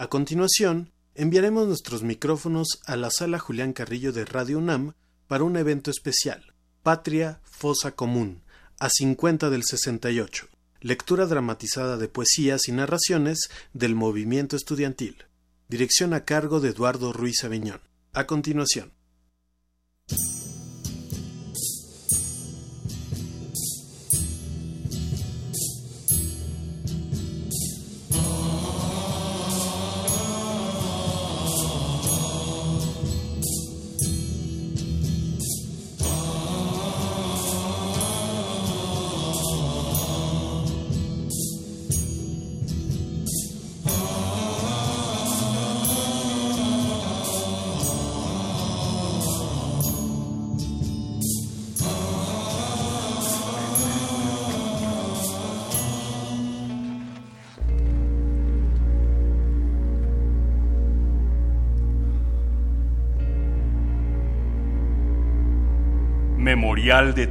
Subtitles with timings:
[0.00, 4.92] A continuación, enviaremos nuestros micrófonos a la sala Julián Carrillo de Radio UNAM
[5.26, 8.44] para un evento especial, Patria Fosa Común,
[8.78, 10.46] a 50 del 68,
[10.82, 15.24] lectura dramatizada de poesías y narraciones del movimiento estudiantil.
[15.68, 17.80] Dirección a cargo de Eduardo Ruiz Aviñón.
[18.12, 18.92] A continuación.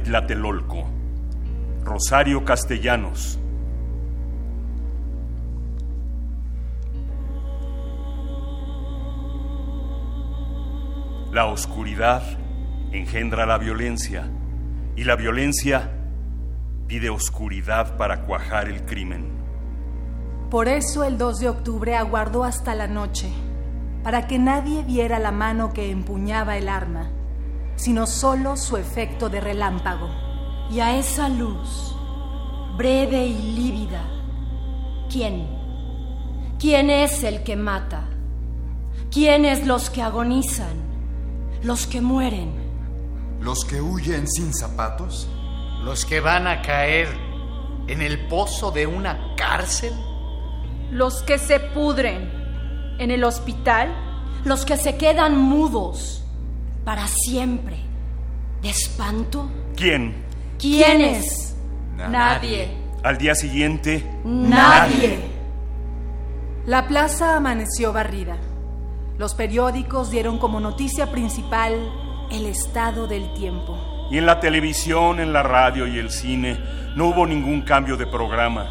[0.08, 0.86] Tlatelolco.
[1.84, 3.38] Rosario Castellanos.
[11.30, 12.22] La oscuridad
[12.90, 14.30] engendra la violencia
[14.96, 15.90] y la violencia
[16.86, 19.28] pide oscuridad para cuajar el crimen.
[20.48, 23.30] Por eso el 2 de octubre aguardó hasta la noche,
[24.02, 27.10] para que nadie viera la mano que empuñaba el arma
[27.78, 30.10] sino solo su efecto de relámpago.
[30.70, 31.94] Y a esa luz,
[32.76, 34.02] breve y lívida,
[35.08, 35.46] ¿quién?
[36.58, 38.08] ¿Quién es el que mata?
[39.12, 40.76] ¿Quiénes los que agonizan?
[41.62, 42.52] ¿Los que mueren?
[43.40, 45.28] ¿Los que huyen sin zapatos?
[45.84, 47.08] ¿Los que van a caer
[47.86, 49.92] en el pozo de una cárcel?
[50.90, 52.28] ¿Los que se pudren
[52.98, 53.94] en el hospital?
[54.44, 56.24] ¿Los que se quedan mudos?
[56.88, 57.76] Para siempre.
[58.62, 59.50] ¿De espanto?
[59.76, 60.24] ¿Quién?
[60.58, 61.54] ¿Quiénes?
[61.98, 62.70] Nadie.
[63.04, 64.02] Al día siguiente.
[64.24, 65.20] Nadie.
[66.64, 68.38] La plaza amaneció barrida.
[69.18, 71.74] Los periódicos dieron como noticia principal
[72.30, 74.08] el estado del tiempo.
[74.10, 76.58] Y en la televisión, en la radio y el cine
[76.96, 78.66] no hubo ningún cambio de programa,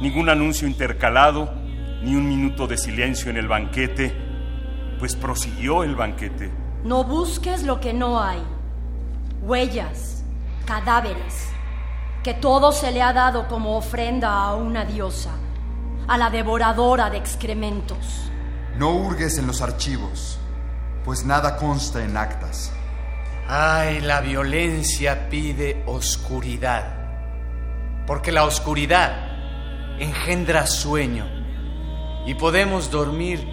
[0.00, 1.54] ningún anuncio intercalado,
[2.02, 4.12] ni un minuto de silencio en el banquete,
[4.98, 6.59] pues prosiguió el banquete.
[6.84, 8.42] No busques lo que no hay.
[9.42, 10.22] Huellas,
[10.64, 11.50] cadáveres,
[12.22, 15.30] que todo se le ha dado como ofrenda a una diosa,
[16.08, 18.30] a la devoradora de excrementos.
[18.76, 20.38] No hurgues en los archivos,
[21.04, 22.72] pues nada consta en actas.
[23.46, 26.84] Ay, la violencia pide oscuridad,
[28.06, 29.12] porque la oscuridad
[29.98, 31.26] engendra sueño
[32.26, 33.46] y podemos dormir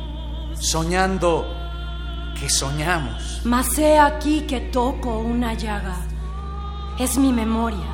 [0.53, 1.56] soñando
[2.39, 3.41] que soñamos.
[3.43, 5.97] Mas he aquí que toco una llaga.
[6.99, 7.87] Es mi memoria.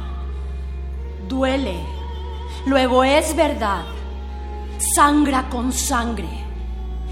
[1.27, 1.79] Duele.
[2.65, 3.83] Luego es verdad.
[4.95, 6.29] Sangra con sangre.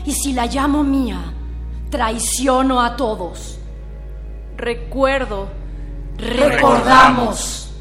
[0.05, 1.19] Y si la llamo mía,
[1.89, 3.59] traiciono a todos.
[4.57, 5.49] Recuerdo.
[6.17, 7.73] Recordamos.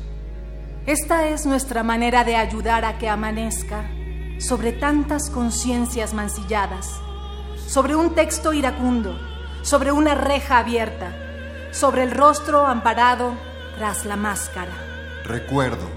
[0.86, 3.84] Esta es nuestra manera de ayudar a que amanezca
[4.38, 7.00] sobre tantas conciencias mancilladas,
[7.66, 9.29] sobre un texto iracundo
[9.62, 11.12] sobre una reja abierta,
[11.72, 13.34] sobre el rostro amparado
[13.76, 14.72] tras la máscara.
[15.24, 15.88] Recuerdo.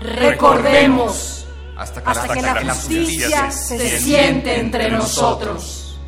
[0.00, 1.46] Recordemos.
[1.76, 5.98] Hasta que, la, justicia, se, siente entre nosotros.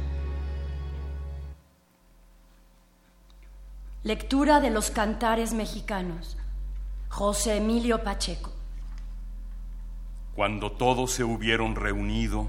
[4.03, 6.39] Lectura de los cantares mexicanos.
[7.11, 8.53] José Emilio Pacheco.
[10.35, 12.49] Cuando todos se hubieron reunido,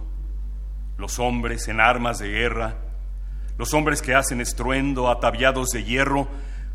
[0.97, 2.77] los hombres en armas de guerra,
[3.59, 6.29] los hombres que hacen estruendo, ataviados de hierro,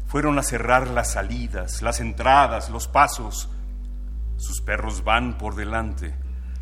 [0.06, 3.48] fueron a cerrar las salidas, las entradas, los pasos.
[4.36, 6.14] Sus perros van por delante,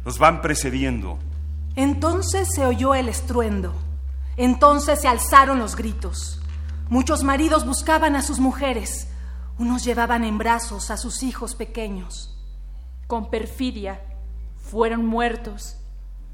[0.04, 1.18] los van precediendo.
[1.74, 3.74] Entonces se oyó el estruendo,
[4.36, 6.40] entonces se alzaron los gritos.
[6.88, 9.08] Muchos maridos buscaban a sus mujeres,
[9.58, 12.40] unos llevaban en brazos a sus hijos pequeños.
[13.08, 14.00] Con perfidia
[14.70, 15.78] fueron muertos,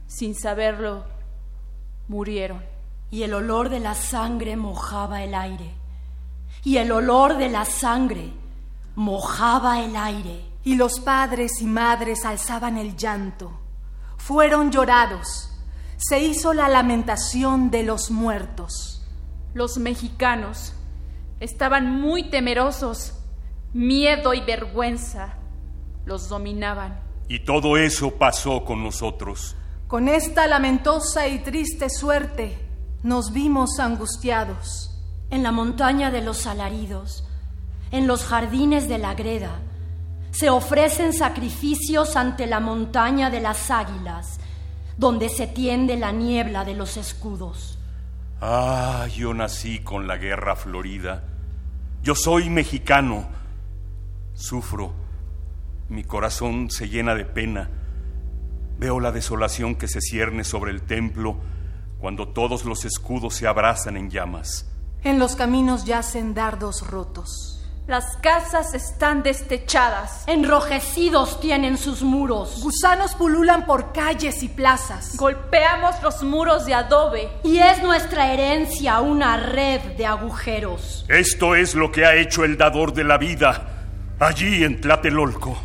[0.07, 1.07] sin saberlo,
[2.07, 2.78] murieron
[3.11, 5.73] y el olor de la sangre mojaba el aire.
[6.65, 8.33] Y el olor de la sangre
[8.95, 10.45] mojaba el aire.
[10.65, 13.61] Y los padres y madres alzaban el llanto.
[14.19, 15.51] Fueron llorados.
[15.97, 19.03] Se hizo la lamentación de los muertos.
[19.55, 20.75] Los mexicanos
[21.41, 23.15] estaban muy temerosos.
[23.73, 25.39] Miedo y vergüenza
[26.05, 27.01] los dominaban.
[27.29, 29.57] Y todo eso pasó con nosotros.
[29.87, 32.68] Con esta lamentosa y triste suerte
[33.03, 34.91] nos vimos angustiados.
[35.31, 37.25] En la montaña de los alaridos,
[37.91, 39.61] en los jardines de la greda,
[40.31, 44.41] se ofrecen sacrificios ante la montaña de las águilas,
[44.97, 47.79] donde se tiende la niebla de los escudos.
[48.41, 51.25] Ah, yo nací con la guerra florida.
[52.03, 53.29] Yo soy mexicano.
[54.35, 54.93] Sufro.
[55.89, 57.69] Mi corazón se llena de pena.
[58.79, 61.37] Veo la desolación que se cierne sobre el templo
[61.99, 64.67] cuando todos los escudos se abrazan en llamas.
[65.03, 67.59] En los caminos yacen dardos rotos.
[67.89, 70.25] Las casas están destechadas.
[70.27, 72.61] Enrojecidos tienen sus muros.
[72.63, 75.17] Gusanos pululan por calles y plazas.
[75.17, 77.31] Golpeamos los muros de adobe.
[77.45, 81.07] Y es nuestra herencia una red de agujeros.
[81.09, 83.87] Esto es lo que ha hecho el dador de la vida
[84.21, 85.57] allí en Tlatelolco.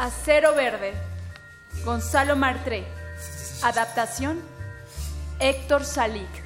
[0.00, 0.94] Acero verde.
[1.84, 2.86] Gonzalo Martré.
[3.62, 4.40] Adaptación.
[5.38, 6.42] Héctor Salik.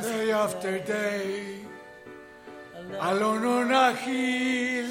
[0.00, 1.60] Day after day,
[2.98, 4.90] alone on a hill,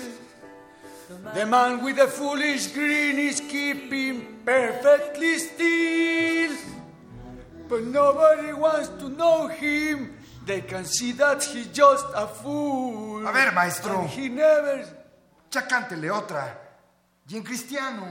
[1.33, 6.55] the man with the foolish grin is keeping perfectly still.
[7.67, 10.20] But nobody wants to know him.
[10.45, 13.27] They can see that he's just a fool.
[13.27, 14.01] A ver, maestro.
[14.01, 14.85] And he never.
[15.51, 16.59] Ya cántele otra.
[17.27, 18.07] Y en cristiano.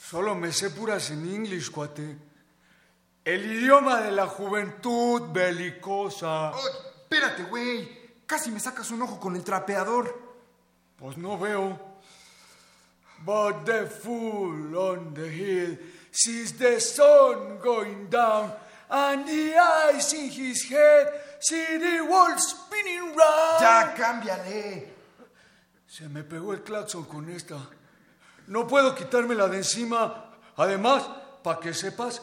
[0.00, 2.16] Solo me sé puras en inglés, cuate.
[3.24, 6.52] El idioma de la juventud belicosa.
[6.52, 6.68] Oh,
[7.02, 7.86] espérate, güey.
[8.26, 10.18] Casi me sacas un ojo con el trapeador.
[10.96, 11.78] Pues no veo.
[13.24, 15.78] But the fool on the hill
[16.10, 18.52] sees the sun going down,
[18.90, 21.08] and the eyes in his head
[21.40, 23.60] see the world spinning round.
[23.60, 24.88] Ya, cámbiale.
[25.86, 27.56] Se me pegó el claxon con esta.
[28.46, 30.24] No puedo quitármela de encima.
[30.56, 31.08] Además,
[31.42, 32.22] para que sepas,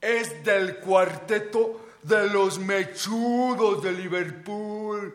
[0.00, 5.14] es del cuarteto de los mechudos de Liverpool.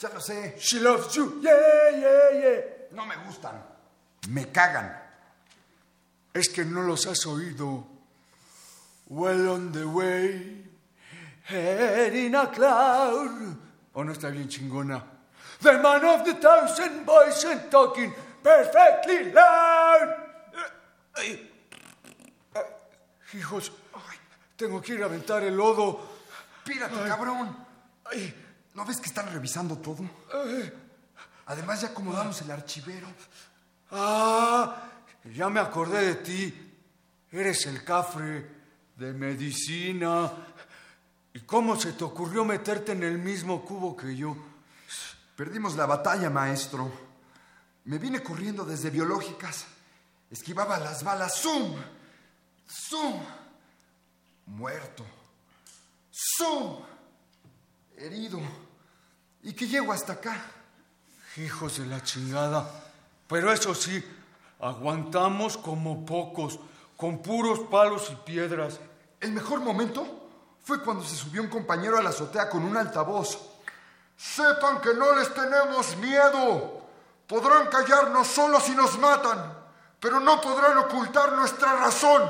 [0.00, 0.56] Ya lo sé.
[0.58, 2.60] She loves you, yeah, yeah, yeah.
[2.92, 3.62] No me gustan.
[4.28, 5.00] Me cagan.
[6.34, 7.91] Es que no los has oído.
[9.12, 10.56] Well on the way,
[11.42, 13.58] head in a cloud.
[13.92, 15.04] ¿O no está bien chingona?
[15.60, 18.10] The man of the thousand voices talking
[18.42, 20.16] perfectly loud.
[21.14, 21.50] Ay,
[22.54, 22.62] ay,
[23.34, 24.16] hijos, ay,
[24.56, 26.00] tengo que ir a aventar el lodo.
[26.64, 27.54] Pírate, cabrón.
[28.72, 30.08] ¿No ves que están revisando todo?
[31.44, 33.08] Además, ya acomodamos el archivero.
[33.90, 34.74] Ah,
[35.34, 36.72] ya me acordé de ti.
[37.30, 38.61] Eres el cafre
[38.96, 40.30] de medicina.
[41.34, 44.36] ¿Y cómo se te ocurrió meterte en el mismo cubo que yo?
[45.36, 46.90] Perdimos la batalla, maestro.
[47.84, 49.66] Me vine corriendo desde biológicas.
[50.30, 51.40] Esquivaba las balas.
[51.40, 51.74] ¡Zoom!
[52.68, 53.20] ¡Zoom!
[54.46, 55.04] Muerto.
[56.10, 56.82] ¡Zoom!
[57.96, 58.40] Herido.
[59.42, 60.40] ¿Y que llego hasta acá?
[61.36, 62.70] Hijos de la chingada.
[63.26, 64.04] Pero eso sí,
[64.60, 66.60] aguantamos como pocos,
[67.02, 68.78] con puros palos y piedras.
[69.18, 70.06] El mejor momento
[70.62, 73.40] fue cuando se subió un compañero a la azotea con un altavoz.
[74.16, 76.80] Sepan que no les tenemos miedo.
[77.26, 79.52] Podrán callarnos solo si nos matan,
[79.98, 82.22] pero no podrán ocultar nuestra razón.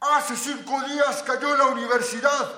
[0.00, 2.52] Hace cinco días cayó la universidad.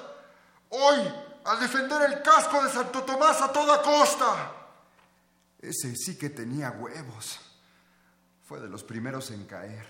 [0.71, 4.51] Hoy, a defender el casco de Santo Tomás a toda costa.
[5.61, 7.39] Ese sí que tenía huevos.
[8.47, 9.83] Fue de los primeros en caer.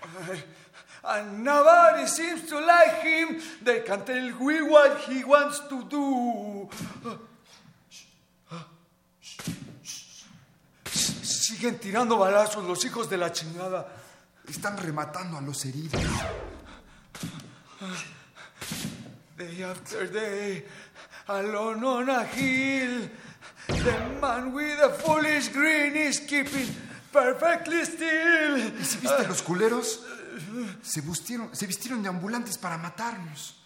[1.03, 3.41] And nobody seems to like him.
[3.61, 6.69] They can tell we what he wants to do.
[10.85, 13.87] Siguen tirando balazos los hijos de la chingada.
[14.47, 16.01] Están rematando a los heridos.
[19.37, 20.63] Day after day,
[21.27, 23.09] alone on a hill,
[23.67, 26.73] the man with a foolish grin is keeping
[27.15, 28.75] perfectly still.
[28.79, 30.01] ¿Y si viste los culeros?
[30.81, 33.61] Se vistieron, se vistieron de ambulantes para matarnos.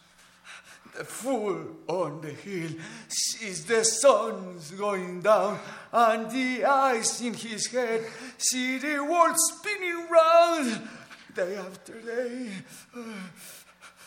[0.95, 2.77] The fool on the hill
[3.07, 5.57] sees the sun's going down,
[5.91, 8.01] and the eyes in his head
[8.37, 10.89] see the world spinning round.
[11.33, 12.65] Day after day.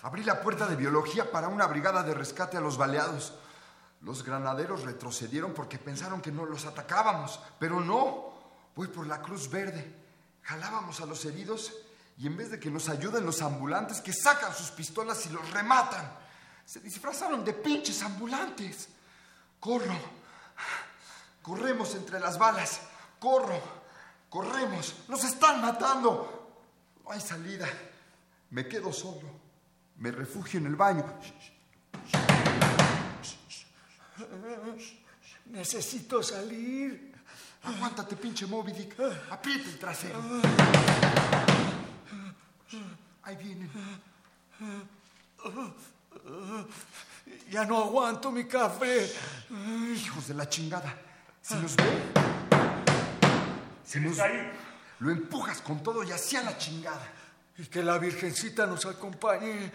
[0.02, 3.32] Abrí la puerta de biología para una brigada de rescate a los baleados.
[4.02, 8.31] Los granaderos retrocedieron porque pensaron que no los atacábamos, pero no.
[8.74, 9.92] Voy por la Cruz Verde.
[10.42, 11.72] Jalábamos a los heridos
[12.18, 15.50] Y en vez de que nos ayuden los ambulantes que sacan sus pistolas y los
[15.50, 16.12] rematan,
[16.64, 18.88] se disfrazaron de pinches ambulantes.
[19.58, 19.96] Corro.
[21.40, 22.80] Corremos entre las balas.
[23.18, 23.60] Corro.
[24.28, 24.94] Corremos.
[25.08, 26.64] Nos están matando.
[27.04, 27.68] No hay salida.
[28.50, 29.28] Me quedo solo.
[29.96, 31.04] Me refugio en el baño.
[35.46, 37.12] Necesito salir.
[37.64, 38.97] Aguántate, pinche Moby Dick.
[39.31, 40.21] Aprieta el trasero.
[43.23, 43.71] Ahí vienen.
[47.50, 49.11] Ya no aguanto mi café.
[49.95, 50.95] Hijos de la chingada.
[51.40, 52.12] Si nos ven,
[53.85, 54.50] si nos ahí?
[55.00, 57.04] lo empujas con todo y hacia la chingada.
[57.59, 59.73] Y que la Virgencita nos acompañe.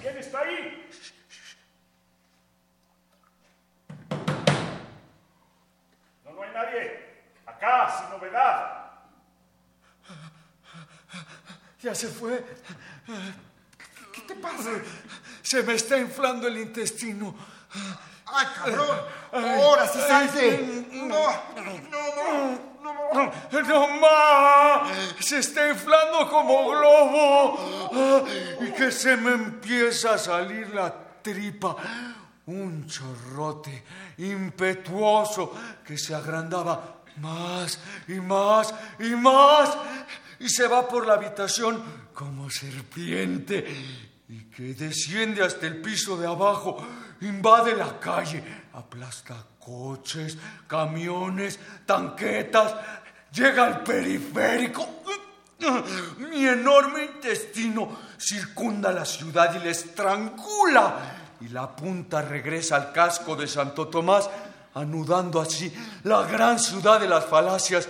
[0.00, 0.86] ¿Quién está ahí?
[6.38, 7.08] No, hay nadie.
[7.46, 8.90] Acá, sin novedad.
[11.80, 12.44] Ya se fue.
[14.12, 14.70] ¿Qué te pasa?
[15.42, 17.34] Se me está inflando el intestino.
[18.26, 19.00] ¡Ay, cabrón!
[19.32, 20.86] ¡Ahora sí salte!
[20.92, 21.24] ¡No!
[21.56, 21.62] ¡No,
[22.82, 23.32] no!
[23.52, 23.62] ¡No!
[23.62, 24.90] ¡No más!
[25.20, 28.28] Se está inflando como globo.
[28.60, 31.76] Y que se me empieza a salir la tripa.
[32.48, 33.84] Un chorrote
[34.16, 35.52] impetuoso
[35.84, 37.78] que se agrandaba más
[38.08, 39.76] y más y más.
[40.40, 43.66] Y se va por la habitación como serpiente.
[44.30, 46.78] Y que desciende hasta el piso de abajo.
[47.20, 48.42] Invade la calle.
[48.72, 52.74] Aplasta coches, camiones, tanquetas.
[53.30, 55.02] Llega al periférico.
[56.18, 61.17] Mi enorme intestino circunda la ciudad y la estrangula.
[61.40, 64.28] Y la punta regresa al casco de Santo Tomás,
[64.74, 65.72] anudando así
[66.04, 67.88] la gran ciudad de las falacias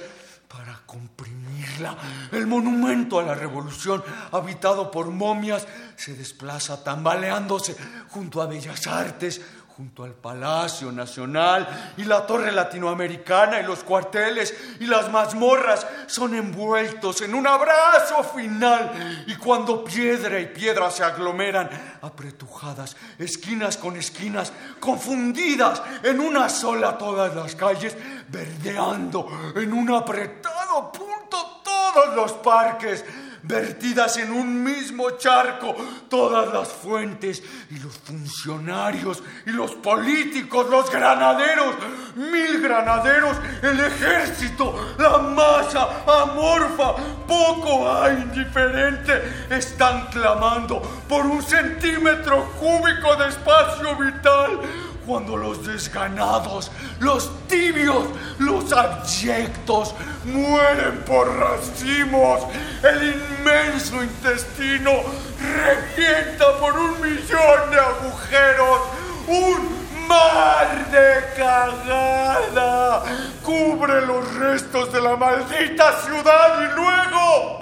[0.48, 1.96] para comprimirla.
[2.32, 4.02] El monumento a la revolución,
[4.32, 7.76] habitado por momias, se desplaza tambaleándose
[8.08, 9.40] junto a Bellas Artes,
[9.78, 16.34] junto al Palacio Nacional y la Torre Latinoamericana y los cuarteles y las mazmorras son
[16.34, 19.24] envueltos en un abrazo final.
[19.28, 21.70] Y cuando piedra y piedra se aglomeran
[22.02, 30.90] apretujadas, esquinas con esquinas, confundidas en una sola todas las calles, verdeando en un apretado
[30.90, 33.04] punto todos los parques
[33.42, 35.74] vertidas en un mismo charco
[36.08, 41.74] todas las fuentes y los funcionarios y los políticos, los granaderos,
[42.16, 46.94] mil granaderos, el ejército, la masa amorfa,
[47.26, 54.60] poco a indiferente, están clamando por un centímetro cúbico de espacio vital
[55.08, 58.04] cuando los desganados, los tibios,
[58.38, 59.94] los abyectos
[60.26, 62.42] mueren por racimos,
[62.82, 64.92] el inmenso intestino
[65.40, 68.80] revienta por un millón de agujeros,
[69.28, 73.02] un mar de cagada
[73.42, 77.60] cubre los restos de la maldita ciudad y luego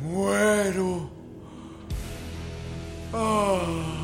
[0.00, 1.10] muero.
[3.14, 3.97] Ah.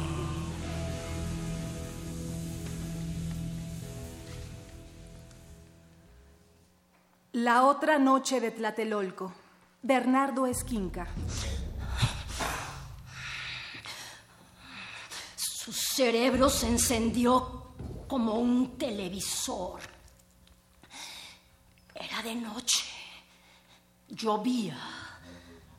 [7.35, 9.33] La otra noche de Tlatelolco.
[9.83, 11.09] Bernardo Esquinca.
[15.35, 17.73] Su cerebro se encendió
[18.07, 19.81] como un televisor.
[21.93, 22.85] Era de noche.
[24.11, 24.79] Llovía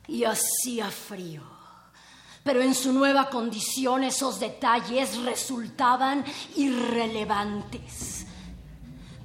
[0.10, 1.44] y hacía frío.
[2.44, 6.26] Pero en su nueva condición esos detalles resultaban
[6.58, 8.26] irrelevantes.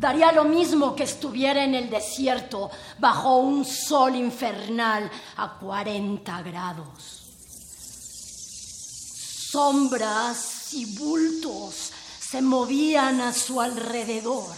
[0.00, 7.26] Daría lo mismo que estuviera en el desierto bajo un sol infernal a 40 grados.
[9.50, 14.57] Sombras y bultos se movían a su alrededor.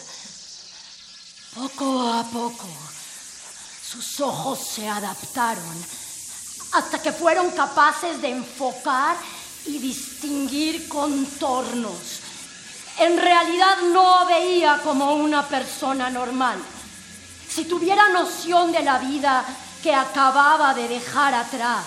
[1.57, 2.69] Poco a poco,
[3.83, 5.85] sus ojos se adaptaron
[6.75, 9.17] hasta que fueron capaces de enfocar
[9.67, 12.22] y distinguir contornos.
[12.99, 16.59] En realidad no veía como una persona normal.
[17.49, 19.45] Si tuviera noción de la vida
[19.83, 21.85] que acababa de dejar atrás,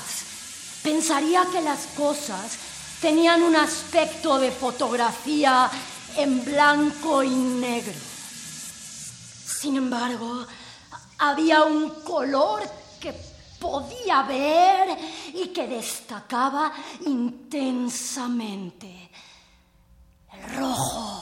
[0.84, 2.58] pensaría que las cosas
[3.02, 5.70] tenían un aspecto de fotografía
[6.18, 7.94] en blanco y negro.
[9.46, 10.46] Sin embargo,
[11.18, 12.62] había un color
[13.00, 13.14] que
[13.60, 14.98] podía ver
[15.34, 16.72] y que destacaba
[17.06, 19.05] intensamente.
[20.54, 21.22] Rojo.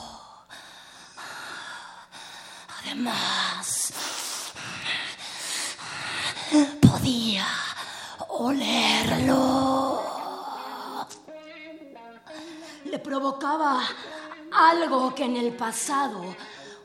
[2.80, 3.94] Además,
[8.44, 10.02] olerlo.
[12.86, 13.82] Le provocaba
[14.52, 16.24] algo que en el pasado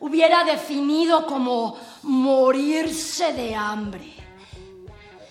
[0.01, 4.15] hubiera definido como morirse de hambre.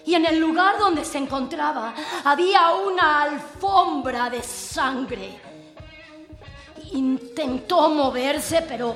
[0.05, 5.41] Y en el lugar donde se encontraba había una alfombra de sangre.
[6.93, 8.95] Intentó moverse, pero,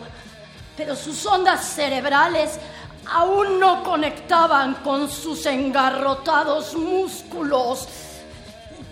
[0.75, 2.59] pero sus ondas cerebrales
[3.05, 7.87] aún no conectaban con sus engarrotados músculos.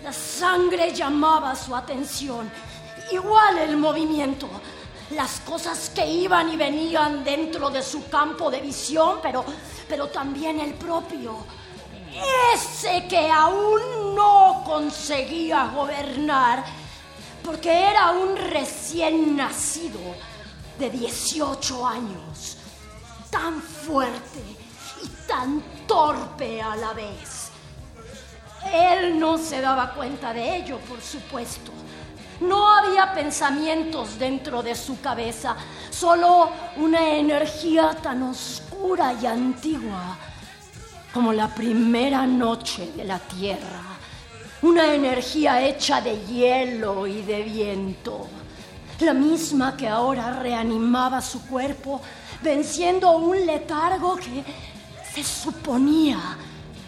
[0.03, 2.49] La sangre llamaba su atención,
[3.11, 4.49] igual el movimiento
[5.11, 9.43] las cosas que iban y venían dentro de su campo de visión, pero,
[9.87, 11.37] pero también el propio.
[12.53, 16.63] Ese que aún no conseguía gobernar,
[17.49, 19.99] porque era un recién nacido
[20.77, 22.57] de 18 años,
[23.31, 24.39] tan fuerte
[25.03, 27.49] y tan torpe a la vez.
[28.71, 31.71] Él no se daba cuenta de ello, por supuesto.
[32.41, 35.55] No había pensamientos dentro de su cabeza,
[35.89, 40.19] solo una energía tan oscura y antigua
[41.11, 43.88] como la primera noche de la tierra.
[44.61, 48.27] Una energía hecha de hielo y de viento.
[48.99, 52.01] La misma que ahora reanimaba su cuerpo,
[52.41, 54.43] venciendo un letargo que
[55.13, 56.37] se suponía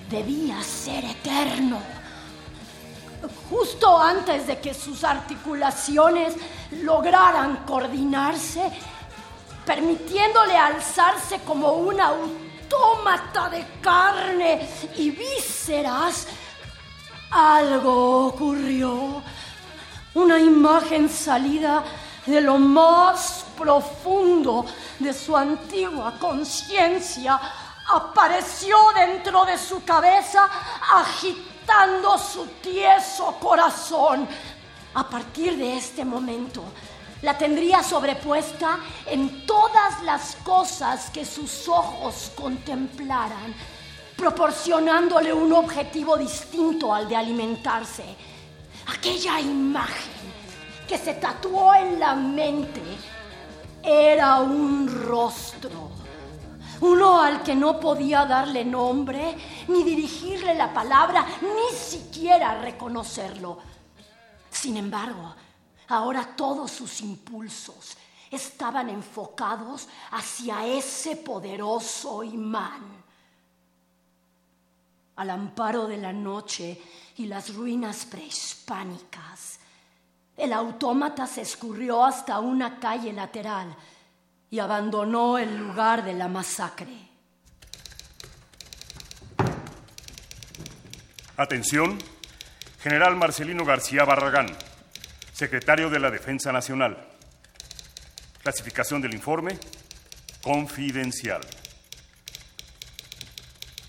[0.10, 2.02] debía ser eterno
[3.50, 6.36] justo antes de que sus articulaciones
[6.84, 8.72] lograran coordinarse,
[9.66, 16.28] permitiéndole alzarse como un autómata de carne y vísceras,
[17.32, 19.24] algo ocurrió.
[20.14, 21.84] Una imagen salida
[22.26, 24.66] de lo más profundo
[25.00, 27.40] de su antigua conciencia
[27.94, 30.50] apareció dentro de su cabeza
[30.94, 34.28] agitando su tieso corazón.
[34.94, 36.64] A partir de este momento,
[37.22, 43.54] la tendría sobrepuesta en todas las cosas que sus ojos contemplaran,
[44.22, 48.06] proporcionándole un objetivo distinto al de alimentarse.
[48.86, 50.22] Aquella imagen
[50.88, 52.82] que se tatuó en la mente
[53.82, 55.90] era un rostro
[56.82, 63.60] uno al que no podía darle nombre, ni dirigirle la palabra, ni siquiera reconocerlo.
[64.50, 65.36] Sin embargo,
[65.90, 67.96] ahora todos sus impulsos
[68.32, 73.01] estaban enfocados hacia ese poderoso imán.
[75.22, 76.82] Al amparo de la noche
[77.18, 79.60] y las ruinas prehispánicas,
[80.36, 83.76] el autómata se escurrió hasta una calle lateral
[84.50, 87.08] y abandonó el lugar de la masacre.
[91.38, 92.00] Atención,
[92.80, 94.48] General Marcelino García Barragán,
[95.34, 96.98] secretario de la Defensa Nacional.
[98.42, 99.60] Clasificación del informe,
[100.42, 101.42] confidencial.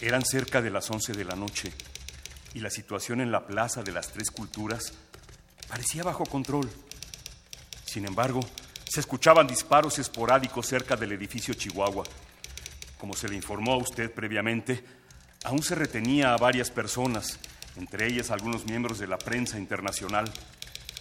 [0.03, 1.73] Eran cerca de las 11 de la noche
[2.55, 4.95] y la situación en la Plaza de las Tres Culturas
[5.69, 6.69] parecía bajo control.
[7.85, 8.41] Sin embargo,
[8.85, 12.03] se escuchaban disparos esporádicos cerca del edificio Chihuahua.
[12.99, 14.85] Como se le informó a usted previamente,
[15.45, 17.39] aún se retenía a varias personas,
[17.77, 20.29] entre ellas algunos miembros de la prensa internacional,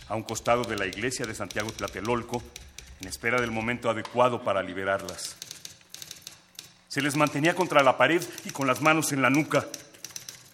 [0.10, 2.44] a un costado de la iglesia de Santiago Tlatelolco,
[3.00, 5.40] en espera del momento adecuado para liberarlas.
[6.91, 9.65] Se les mantenía contra la pared y con las manos en la nuca,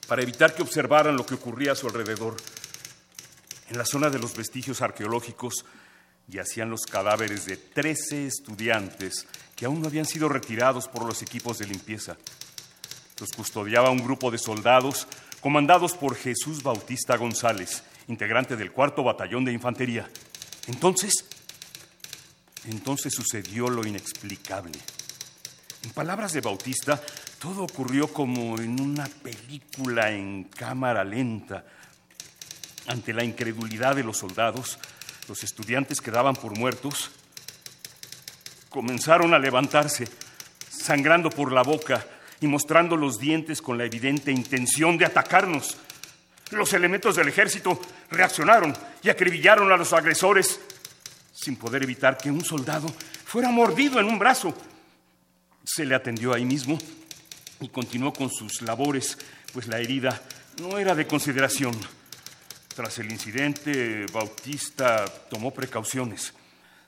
[0.07, 2.37] para evitar que observaran lo que ocurría a su alrededor.
[3.71, 5.65] En la zona de los vestigios arqueológicos
[6.27, 11.57] yacían los cadáveres de 13 estudiantes que aún no habían sido retirados por los equipos
[11.57, 12.17] de limpieza.
[13.19, 15.07] Los custodiaba un grupo de soldados
[15.41, 20.07] comandados por Jesús Bautista González, integrante del cuarto batallón de infantería.
[20.67, 21.25] Entonces,
[22.65, 24.77] entonces sucedió lo inexplicable.
[25.83, 27.01] En palabras de Bautista,
[27.39, 31.63] todo ocurrió como en una película en cámara lenta.
[32.87, 34.79] Ante la incredulidad de los soldados,
[35.27, 37.11] los estudiantes que daban por muertos
[38.69, 40.07] comenzaron a levantarse,
[40.69, 42.05] sangrando por la boca
[42.39, 45.77] y mostrando los dientes con la evidente intención de atacarnos.
[46.51, 50.59] Los elementos del ejército reaccionaron y acribillaron a los agresores
[51.33, 52.87] sin poder evitar que un soldado
[53.25, 54.55] fuera mordido en un brazo.
[55.67, 56.77] Se le atendió ahí mismo
[57.59, 59.17] y continuó con sus labores,
[59.51, 60.21] pues la herida
[60.61, 61.77] no era de consideración.
[62.73, 66.33] Tras el incidente, Bautista tomó precauciones.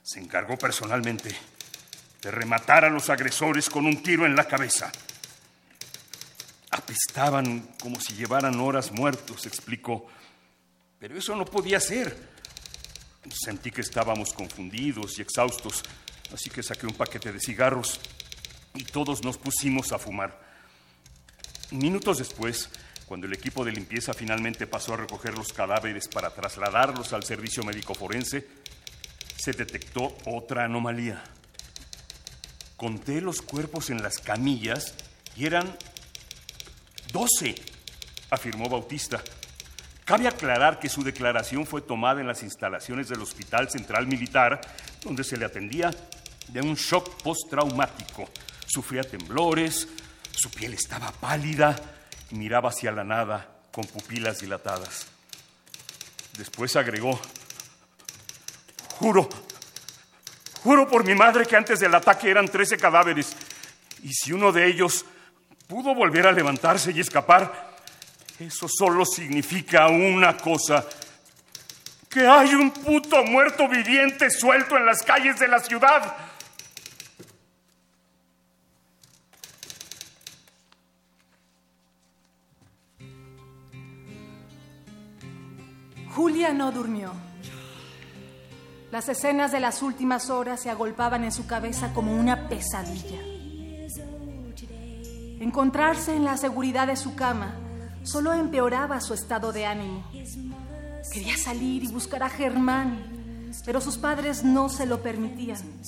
[0.02, 1.36] Se encargó personalmente
[2.22, 4.90] de rematar a los agresores con un tiro en la cabeza.
[6.70, 10.06] Apestaban como si llevaran horas muertos, explicó.
[10.98, 12.16] Pero eso no podía ser.
[13.30, 15.82] Sentí que estábamos confundidos y exhaustos,
[16.32, 18.00] así que saqué un paquete de cigarros
[18.74, 20.40] y todos nos pusimos a fumar.
[21.70, 22.68] Minutos después,
[23.06, 27.64] cuando el equipo de limpieza finalmente pasó a recoger los cadáveres para trasladarlos al servicio
[27.64, 28.46] médico forense,
[29.36, 31.22] se detectó otra anomalía.
[32.76, 34.94] Conté los cuerpos en las camillas
[35.36, 35.76] y eran
[37.12, 37.54] doce,
[38.30, 39.22] afirmó Bautista.
[40.04, 44.60] Cabe aclarar que su declaración fue tomada en las instalaciones del Hospital Central Militar,
[45.02, 45.90] donde se le atendía
[46.48, 48.28] de un shock postraumático.
[48.72, 49.88] Sufría temblores,
[50.30, 51.74] su piel estaba pálida
[52.30, 55.08] y miraba hacia la nada con pupilas dilatadas.
[56.38, 57.20] Después agregó,
[58.94, 59.28] juro,
[60.62, 63.34] juro por mi madre que antes del ataque eran trece cadáveres
[64.04, 65.04] y si uno de ellos
[65.66, 67.76] pudo volver a levantarse y escapar,
[68.38, 70.86] eso solo significa una cosa,
[72.08, 76.29] que hay un puto muerto viviente suelto en las calles de la ciudad.
[86.20, 87.12] Julia no durmió.
[88.92, 93.22] Las escenas de las últimas horas se agolpaban en su cabeza como una pesadilla.
[95.40, 97.54] Encontrarse en la seguridad de su cama
[98.02, 100.04] solo empeoraba su estado de ánimo.
[101.10, 105.80] Quería salir y buscar a Germán, pero sus padres no se lo permitían.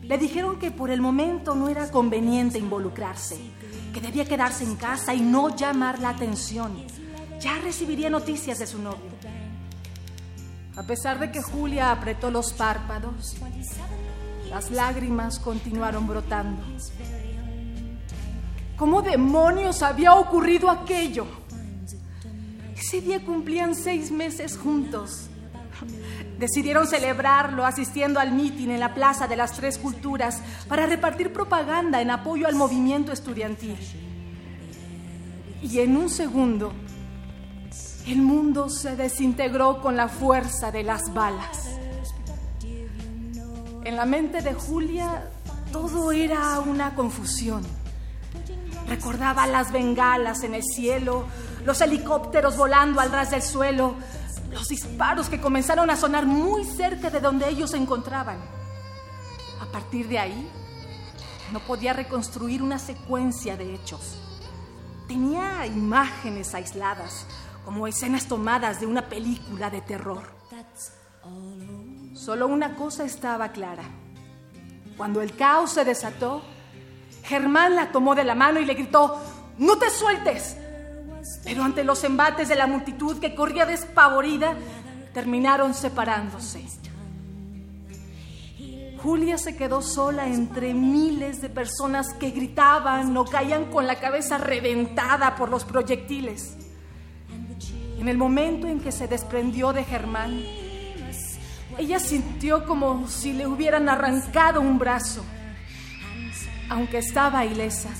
[0.00, 3.36] Le dijeron que por el momento no era conveniente involucrarse,
[3.92, 6.72] que debía quedarse en casa y no llamar la atención.
[7.38, 9.11] Ya recibiría noticias de su novio.
[10.76, 13.36] A pesar de que Julia apretó los párpados,
[14.48, 16.62] las lágrimas continuaron brotando.
[18.76, 21.26] ¿Cómo demonios había ocurrido aquello?
[22.74, 25.28] Ese día cumplían seis meses juntos.
[26.38, 32.00] Decidieron celebrarlo asistiendo al mitin en la Plaza de las Tres Culturas para repartir propaganda
[32.00, 33.76] en apoyo al movimiento estudiantil.
[35.62, 36.72] Y en un segundo,
[38.06, 41.68] el mundo se desintegró con la fuerza de las balas.
[43.84, 45.30] En la mente de Julia
[45.72, 47.62] todo era una confusión.
[48.88, 51.26] Recordaba las bengalas en el cielo,
[51.64, 53.94] los helicópteros volando al ras del suelo,
[54.50, 58.36] los disparos que comenzaron a sonar muy cerca de donde ellos se encontraban.
[59.60, 60.50] A partir de ahí,
[61.52, 64.18] no podía reconstruir una secuencia de hechos.
[65.08, 67.26] Tenía imágenes aisladas,
[67.64, 70.22] como escenas tomadas de una película de terror.
[72.14, 73.84] Solo una cosa estaba clara.
[74.96, 76.42] Cuando el caos se desató,
[77.24, 79.20] Germán la tomó de la mano y le gritó,
[79.58, 80.56] ¡No te sueltes!
[81.44, 84.54] Pero ante los embates de la multitud que corría despavorida,
[85.14, 86.66] terminaron separándose.
[89.02, 94.38] Julia se quedó sola entre miles de personas que gritaban o caían con la cabeza
[94.38, 96.56] reventada por los proyectiles.
[98.02, 100.42] En el momento en que se desprendió de Germán,
[101.78, 105.24] ella sintió como si le hubieran arrancado un brazo,
[106.68, 107.90] aunque estaba ilesa.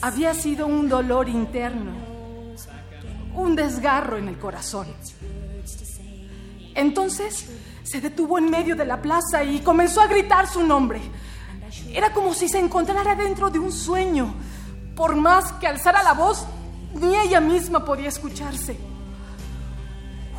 [0.00, 1.90] Había sido un dolor interno,
[3.34, 4.86] un desgarro en el corazón.
[6.76, 7.48] Entonces
[7.82, 11.00] se detuvo en medio de la plaza y comenzó a gritar su nombre.
[11.92, 14.32] Era como si se encontrara dentro de un sueño.
[14.94, 16.46] Por más que alzara la voz,
[16.94, 18.78] ni ella misma podía escucharse.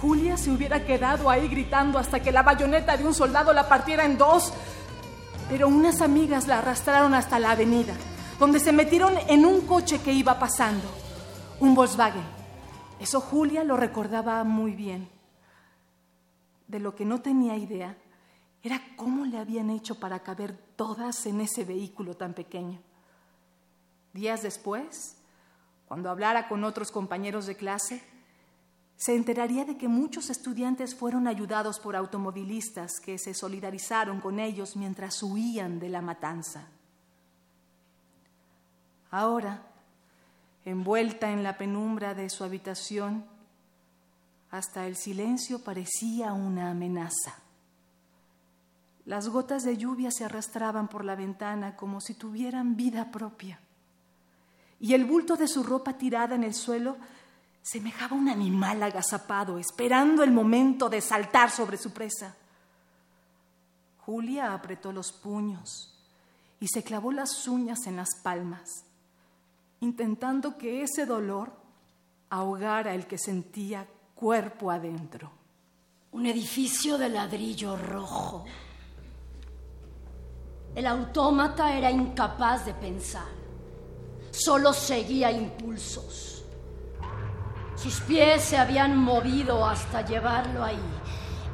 [0.01, 4.05] Julia se hubiera quedado ahí gritando hasta que la bayoneta de un soldado la partiera
[4.05, 4.53] en dos,
[5.49, 7.93] pero unas amigas la arrastraron hasta la avenida,
[8.39, 10.87] donde se metieron en un coche que iba pasando,
[11.59, 12.23] un Volkswagen.
[12.99, 15.09] Eso Julia lo recordaba muy bien.
[16.67, 17.97] De lo que no tenía idea
[18.63, 22.81] era cómo le habían hecho para caber todas en ese vehículo tan pequeño.
[24.13, 25.17] Días después,
[25.87, 28.01] cuando hablara con otros compañeros de clase,
[28.97, 34.75] se enteraría de que muchos estudiantes fueron ayudados por automovilistas que se solidarizaron con ellos
[34.75, 36.67] mientras huían de la matanza.
[39.11, 39.63] Ahora,
[40.63, 43.25] envuelta en la penumbra de su habitación,
[44.49, 47.35] hasta el silencio parecía una amenaza.
[49.05, 53.59] Las gotas de lluvia se arrastraban por la ventana como si tuvieran vida propia
[54.79, 56.97] y el bulto de su ropa tirada en el suelo
[57.61, 62.35] semejaba un animal agazapado, esperando el momento de saltar sobre su presa.
[63.99, 65.91] Julia apretó los puños
[66.59, 68.83] y se clavó las uñas en las palmas.
[69.81, 71.51] intentando que ese dolor
[72.29, 73.85] ahogara el que sentía
[74.15, 75.31] cuerpo adentro.
[76.11, 78.45] Un edificio de ladrillo rojo.
[80.73, 83.27] El autómata era incapaz de pensar,
[84.35, 86.43] solo seguía impulsos.
[87.75, 90.79] Sus pies se habían movido hasta llevarlo ahí.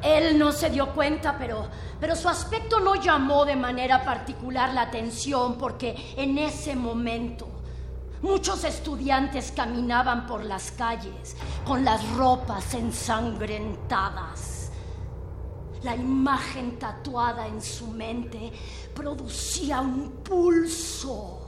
[0.02, 1.68] Él no se dio cuenta, pero,
[2.00, 7.48] pero su aspecto no llamó de manera particular la atención porque en ese momento
[8.22, 14.72] muchos estudiantes caminaban por las calles con las ropas ensangrentadas.
[15.84, 18.52] La imagen tatuada en su mente
[18.94, 21.41] producía un pulso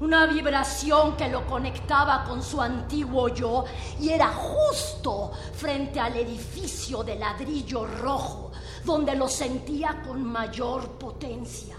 [0.00, 3.64] una vibración que lo conectaba con su antiguo yo
[3.98, 8.52] y era justo frente al edificio de ladrillo rojo
[8.84, 11.76] donde lo sentía con mayor potencia.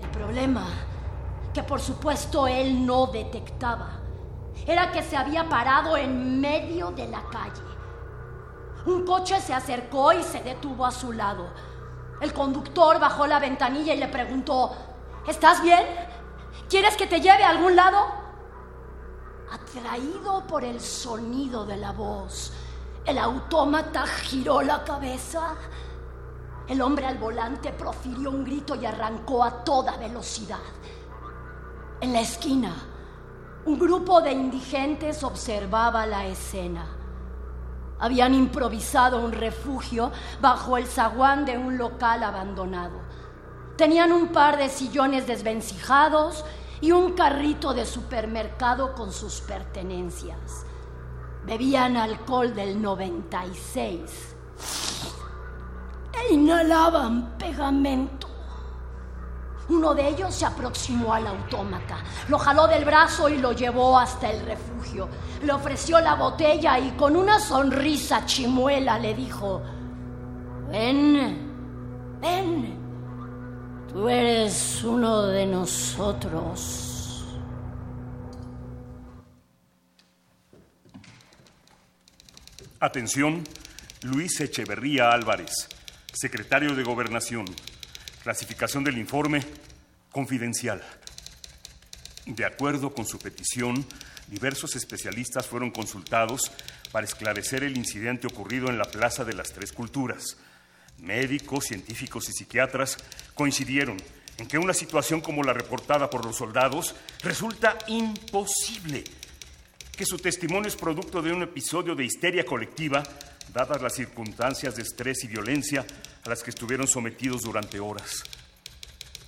[0.00, 0.66] El problema,
[1.54, 4.00] que por supuesto él no detectaba,
[4.66, 7.62] era que se había parado en medio de la calle.
[8.86, 11.48] Un coche se acercó y se detuvo a su lado.
[12.20, 14.72] El conductor bajó la ventanilla y le preguntó,
[15.26, 15.84] ¿Estás bien?
[16.68, 17.98] ¿Quieres que te lleve a algún lado?
[19.52, 22.52] Atraído por el sonido de la voz,
[23.04, 25.54] el autómata giró la cabeza.
[26.66, 30.58] El hombre al volante profirió un grito y arrancó a toda velocidad.
[32.00, 32.74] En la esquina,
[33.64, 36.84] un grupo de indigentes observaba la escena.
[38.00, 43.05] Habían improvisado un refugio bajo el zaguán de un local abandonado.
[43.76, 46.44] Tenían un par de sillones desvencijados
[46.80, 50.64] y un carrito de supermercado con sus pertenencias.
[51.44, 54.36] Bebían alcohol del 96
[56.12, 58.26] e inhalaban pegamento.
[59.68, 64.30] Uno de ellos se aproximó al autómata, lo jaló del brazo y lo llevó hasta
[64.30, 65.08] el refugio.
[65.42, 69.60] Le ofreció la botella y con una sonrisa chimuela le dijo,
[70.70, 72.85] ven, ven,
[73.92, 76.96] Tú eres uno de nosotros.
[82.78, 83.42] Atención,
[84.02, 85.68] Luis Echeverría Álvarez,
[86.12, 87.46] secretario de Gobernación.
[88.22, 89.42] Clasificación del informe
[90.12, 90.82] confidencial.
[92.26, 93.86] De acuerdo con su petición,
[94.28, 96.52] diversos especialistas fueron consultados
[96.92, 100.36] para esclarecer el incidente ocurrido en la Plaza de las Tres Culturas.
[100.98, 102.96] Médicos, científicos y psiquiatras
[103.34, 103.96] coincidieron
[104.38, 109.04] en que una situación como la reportada por los soldados resulta imposible,
[109.96, 113.02] que su testimonio es producto de un episodio de histeria colectiva,
[113.52, 115.86] dadas las circunstancias de estrés y violencia
[116.24, 118.24] a las que estuvieron sometidos durante horas.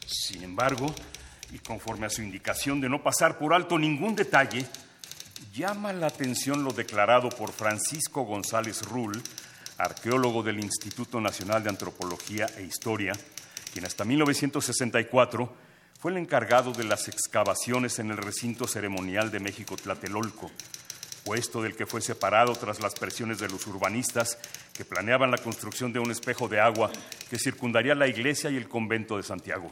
[0.07, 0.95] Sin embargo,
[1.53, 4.67] y conforme a su indicación de no pasar por alto ningún detalle,
[5.55, 9.23] llama la atención lo declarado por Francisco González Rull,
[9.79, 13.13] arqueólogo del Instituto Nacional de Antropología e Historia,
[13.73, 19.77] quien hasta 1964 fue el encargado de las excavaciones en el recinto ceremonial de México
[19.77, 20.51] Tlatelolco,
[21.25, 24.39] puesto del que fue separado tras las presiones de los urbanistas
[24.73, 26.91] que planeaban la construcción de un espejo de agua
[27.31, 29.71] que circundaría la iglesia y el convento de Santiago.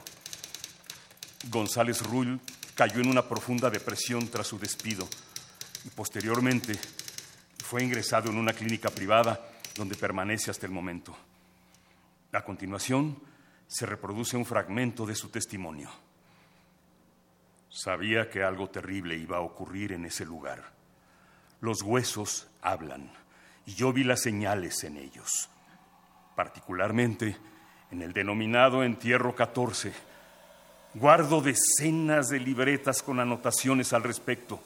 [1.49, 2.41] González Rull
[2.75, 5.09] cayó en una profunda depresión tras su despido
[5.85, 6.79] y posteriormente
[7.65, 9.41] fue ingresado en una clínica privada
[9.77, 11.17] donde permanece hasta el momento.
[12.33, 13.19] A continuación,
[13.67, 15.91] se reproduce un fragmento de su testimonio.
[17.69, 20.73] Sabía que algo terrible iba a ocurrir en ese lugar.
[21.61, 23.11] Los huesos hablan
[23.67, 25.49] y yo vi las señales en ellos,
[26.35, 27.37] particularmente
[27.91, 29.93] en el denominado entierro 14.
[30.95, 34.61] Guardo decenas de libretas con anotaciones al respecto.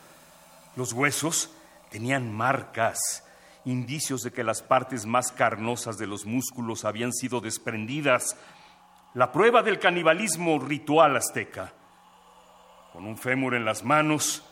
[0.76, 1.50] Los huesos
[1.90, 3.24] tenían marcas
[3.64, 8.36] indicios de que las partes más carnosas de los músculos habían sido desprendidas,
[9.14, 11.72] la prueba del canibalismo ritual azteca.
[12.92, 14.44] Con un fémur en las manos,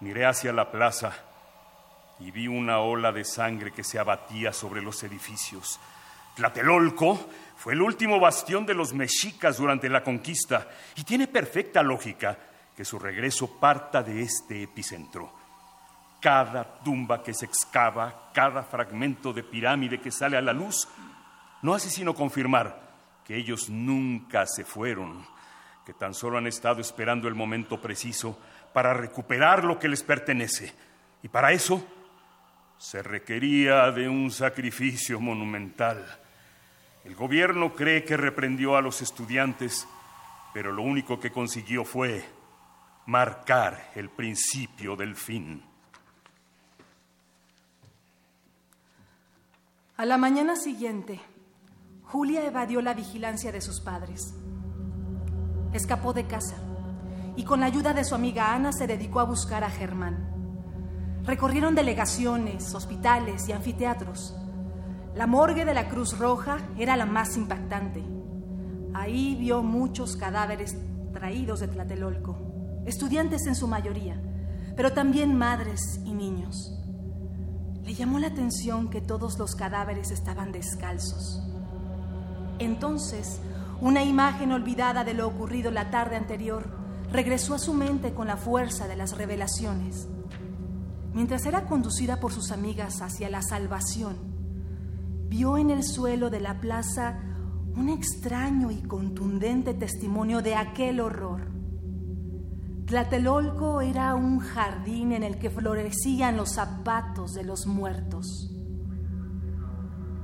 [0.00, 1.12] miré hacia la plaza
[2.20, 5.80] y vi una ola de sangre que se abatía sobre los edificios.
[6.36, 12.38] Tlatelolco fue el último bastión de los mexicas durante la conquista y tiene perfecta lógica
[12.76, 15.41] que su regreso parta de este epicentro.
[16.22, 20.88] Cada tumba que se excava, cada fragmento de pirámide que sale a la luz,
[21.60, 22.80] no hace sino confirmar
[23.24, 25.26] que ellos nunca se fueron,
[25.84, 28.38] que tan solo han estado esperando el momento preciso
[28.72, 30.72] para recuperar lo que les pertenece.
[31.22, 31.84] Y para eso
[32.78, 36.04] se requería de un sacrificio monumental.
[37.04, 39.88] El gobierno cree que reprendió a los estudiantes,
[40.54, 42.24] pero lo único que consiguió fue
[43.06, 45.71] marcar el principio del fin.
[49.94, 51.20] A la mañana siguiente,
[52.02, 54.32] Julia evadió la vigilancia de sus padres.
[55.74, 56.56] Escapó de casa
[57.36, 60.30] y con la ayuda de su amiga Ana se dedicó a buscar a Germán.
[61.24, 64.34] Recorrieron delegaciones, hospitales y anfiteatros.
[65.14, 68.02] La morgue de la Cruz Roja era la más impactante.
[68.94, 70.74] Ahí vio muchos cadáveres
[71.12, 72.38] traídos de Tlatelolco,
[72.86, 74.18] estudiantes en su mayoría,
[74.74, 76.81] pero también madres y niños.
[77.84, 81.42] Le llamó la atención que todos los cadáveres estaban descalzos.
[82.58, 83.40] Entonces,
[83.80, 86.68] una imagen olvidada de lo ocurrido la tarde anterior
[87.10, 90.08] regresó a su mente con la fuerza de las revelaciones.
[91.12, 94.16] Mientras era conducida por sus amigas hacia la salvación,
[95.28, 97.18] vio en el suelo de la plaza
[97.76, 101.51] un extraño y contundente testimonio de aquel horror.
[102.86, 108.50] Tlatelolco era un jardín en el que florecían los zapatos de los muertos.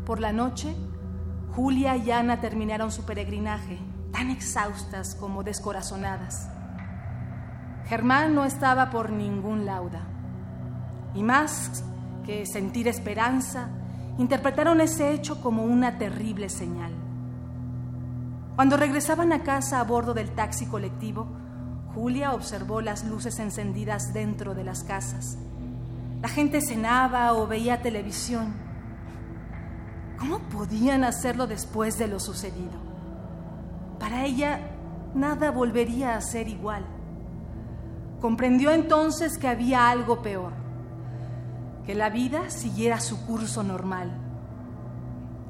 [0.05, 0.75] Por la noche,
[1.55, 3.79] Julia y Ana terminaron su peregrinaje,
[4.13, 6.51] tan exhaustas como descorazonadas.
[7.87, 10.03] Germán no estaba por ningún lauda.
[11.15, 11.85] Y más
[12.27, 13.71] que sentir esperanza,
[14.19, 16.93] interpretaron ese hecho como una terrible señal.
[18.57, 21.29] Cuando regresaban a casa a bordo del taxi colectivo,
[21.95, 25.39] Julia observó las luces encendidas dentro de las casas.
[26.21, 28.55] La gente cenaba o veía televisión.
[30.19, 32.79] ¿Cómo podían hacerlo después de lo sucedido?
[33.99, 34.61] Para ella,
[35.15, 36.85] nada volvería a ser igual.
[38.21, 40.53] Comprendió entonces que había algo peor,
[41.87, 44.11] que la vida siguiera su curso normal.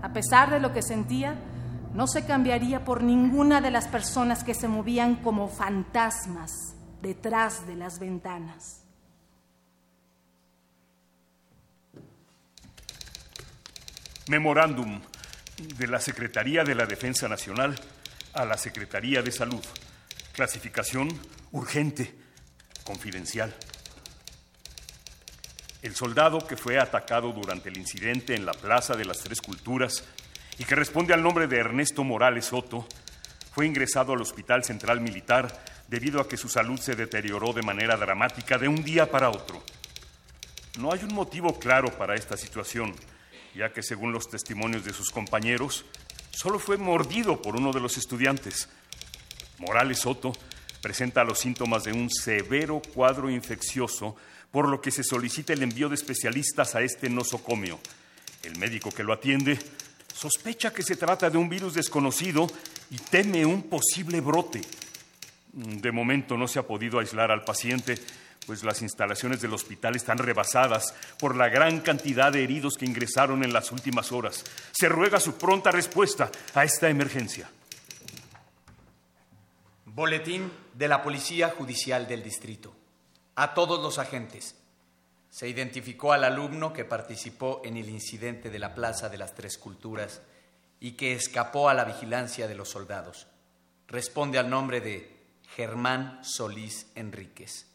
[0.02, 1.34] A pesar de lo que sentía,
[1.98, 6.52] no se cambiaría por ninguna de las personas que se movían como fantasmas
[7.02, 8.84] detrás de las ventanas.
[14.28, 15.00] Memorándum
[15.76, 17.74] de la Secretaría de la Defensa Nacional
[18.32, 19.64] a la Secretaría de Salud.
[20.34, 21.08] Clasificación
[21.50, 22.14] urgente,
[22.84, 23.52] confidencial.
[25.82, 30.04] El soldado que fue atacado durante el incidente en la Plaza de las Tres Culturas
[30.58, 32.86] y que responde al nombre de Ernesto Morales Soto,
[33.52, 35.48] fue ingresado al Hospital Central Militar
[35.88, 39.62] debido a que su salud se deterioró de manera dramática de un día para otro.
[40.78, 42.94] No hay un motivo claro para esta situación,
[43.54, 45.84] ya que según los testimonios de sus compañeros,
[46.30, 48.68] solo fue mordido por uno de los estudiantes.
[49.58, 50.32] Morales Soto
[50.82, 54.16] presenta los síntomas de un severo cuadro infeccioso,
[54.52, 57.80] por lo que se solicita el envío de especialistas a este nosocomio.
[58.44, 59.58] El médico que lo atiende
[60.18, 62.48] Sospecha que se trata de un virus desconocido
[62.90, 64.60] y teme un posible brote.
[65.52, 67.96] De momento no se ha podido aislar al paciente,
[68.44, 73.44] pues las instalaciones del hospital están rebasadas por la gran cantidad de heridos que ingresaron
[73.44, 74.42] en las últimas horas.
[74.72, 77.48] Se ruega su pronta respuesta a esta emergencia.
[79.84, 82.74] Boletín de la Policía Judicial del Distrito.
[83.36, 84.56] A todos los agentes.
[85.30, 89.58] Se identificó al alumno que participó en el incidente de la Plaza de las Tres
[89.58, 90.22] Culturas
[90.80, 93.26] y que escapó a la vigilancia de los soldados.
[93.86, 95.16] Responde al nombre de
[95.54, 97.66] Germán Solís Enríquez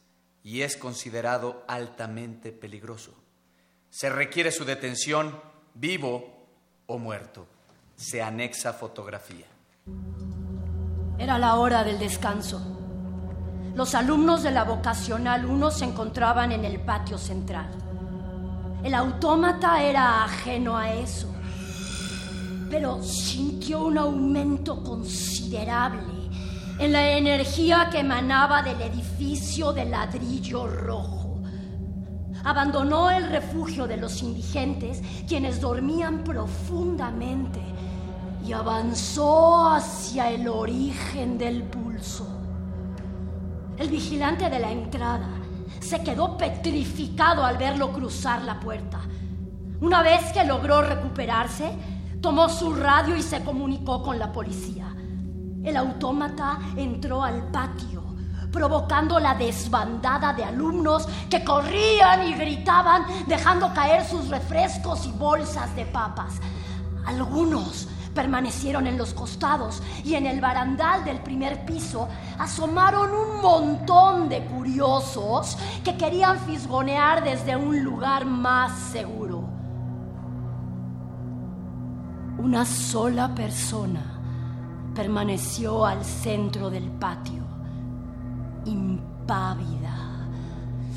[0.44, 3.14] y es considerado altamente peligroso.
[3.90, 5.40] Se requiere su detención
[5.74, 6.48] vivo
[6.88, 7.48] o muerto.
[7.96, 9.46] Se anexa fotografía.
[11.18, 12.83] Era la hora del descanso.
[13.76, 17.72] Los alumnos de la vocacional 1 se encontraban en el patio central.
[18.84, 21.28] El autómata era ajeno a eso,
[22.70, 26.04] pero sintió un aumento considerable
[26.78, 31.42] en la energía que emanaba del edificio de ladrillo rojo.
[32.44, 37.62] Abandonó el refugio de los indigentes, quienes dormían profundamente,
[38.46, 42.33] y avanzó hacia el origen del pulso.
[43.78, 45.30] El vigilante de la entrada
[45.80, 49.00] se quedó petrificado al verlo cruzar la puerta.
[49.82, 51.72] Una vez que logró recuperarse,
[52.22, 54.96] tomó su radio y se comunicó con la policía.
[55.64, 58.04] El autómata entró al patio,
[58.52, 65.76] provocando la desbandada de alumnos que corrían y gritaban, dejando caer sus refrescos y bolsas
[65.76, 66.36] de papas.
[67.06, 72.08] Algunos permanecieron en los costados y en el barandal del primer piso
[72.38, 79.44] asomaron un montón de curiosos que querían fisgonear desde un lugar más seguro.
[82.38, 84.14] Una sola persona
[84.94, 87.44] permaneció al centro del patio,
[88.66, 90.28] impávida,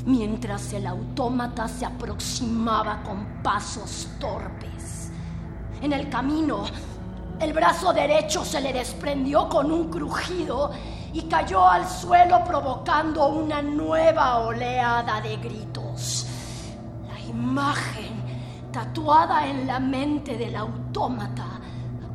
[0.05, 5.11] mientras el autómata se aproximaba con pasos torpes.
[5.81, 6.63] En el camino,
[7.39, 10.71] el brazo derecho se le desprendió con un crujido
[11.13, 16.27] y cayó al suelo provocando una nueva oleada de gritos.
[17.07, 21.59] La imagen tatuada en la mente del autómata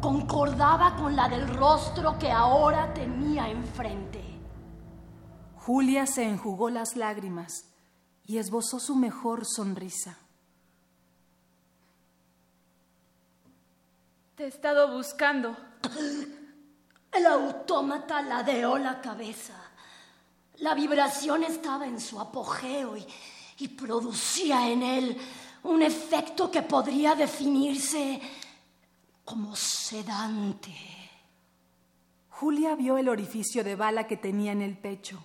[0.01, 4.21] concordaba con la del rostro que ahora tenía enfrente.
[5.55, 7.67] Julia se enjugó las lágrimas
[8.25, 10.19] y esbozó su mejor sonrisa.
[14.35, 15.55] Te he estado buscando.
[17.13, 19.55] El autómata ladeó la cabeza.
[20.59, 23.07] La vibración estaba en su apogeo y,
[23.59, 25.19] y producía en él
[25.65, 28.21] un efecto que podría definirse
[29.25, 30.75] como sedante.
[32.31, 35.23] Julia vio el orificio de bala que tenía en el pecho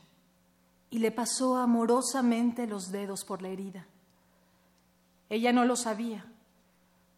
[0.89, 3.87] y le pasó amorosamente los dedos por la herida.
[5.29, 6.25] Ella no lo sabía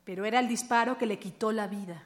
[0.10, 2.03] pero era el disparo que le quitó la vida,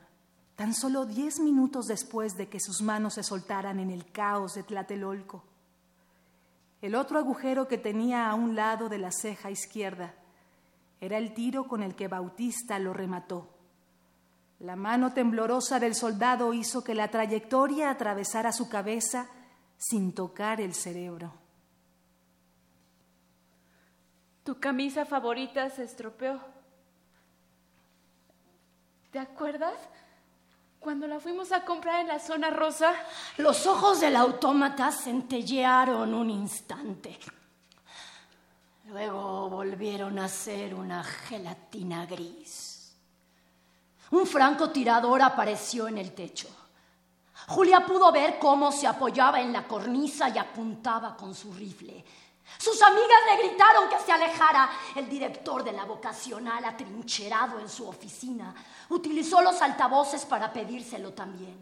[0.57, 4.63] tan solo diez minutos después de que sus manos se soltaran en el caos de
[4.63, 5.45] Tlatelolco.
[6.81, 10.13] El otro agujero que tenía a un lado de la ceja izquierda
[10.99, 13.47] era el tiro con el que Bautista lo remató.
[14.59, 19.29] La mano temblorosa del soldado hizo que la trayectoria atravesara su cabeza
[19.77, 21.35] sin tocar el cerebro.
[24.43, 26.52] Tu camisa favorita se estropeó.
[29.13, 29.75] ¿Te acuerdas?
[30.79, 32.95] Cuando la fuimos a comprar en la zona rosa.
[33.37, 37.19] Los ojos del autómata centellearon un instante.
[38.85, 42.95] Luego volvieron a ser una gelatina gris.
[44.09, 46.49] Un francotirador apareció en el techo.
[47.49, 52.03] Julia pudo ver cómo se apoyaba en la cornisa y apuntaba con su rifle.
[52.57, 54.69] Sus amigas le gritaron que se alejara.
[54.95, 58.53] El director de la vocacional, atrincherado en su oficina,
[58.89, 61.57] utilizó los altavoces para pedírselo también.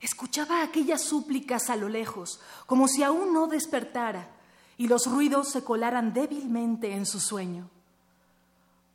[0.00, 4.28] Escuchaba aquellas súplicas a lo lejos, como si aún no despertara,
[4.76, 7.70] y los ruidos se colaran débilmente en su sueño.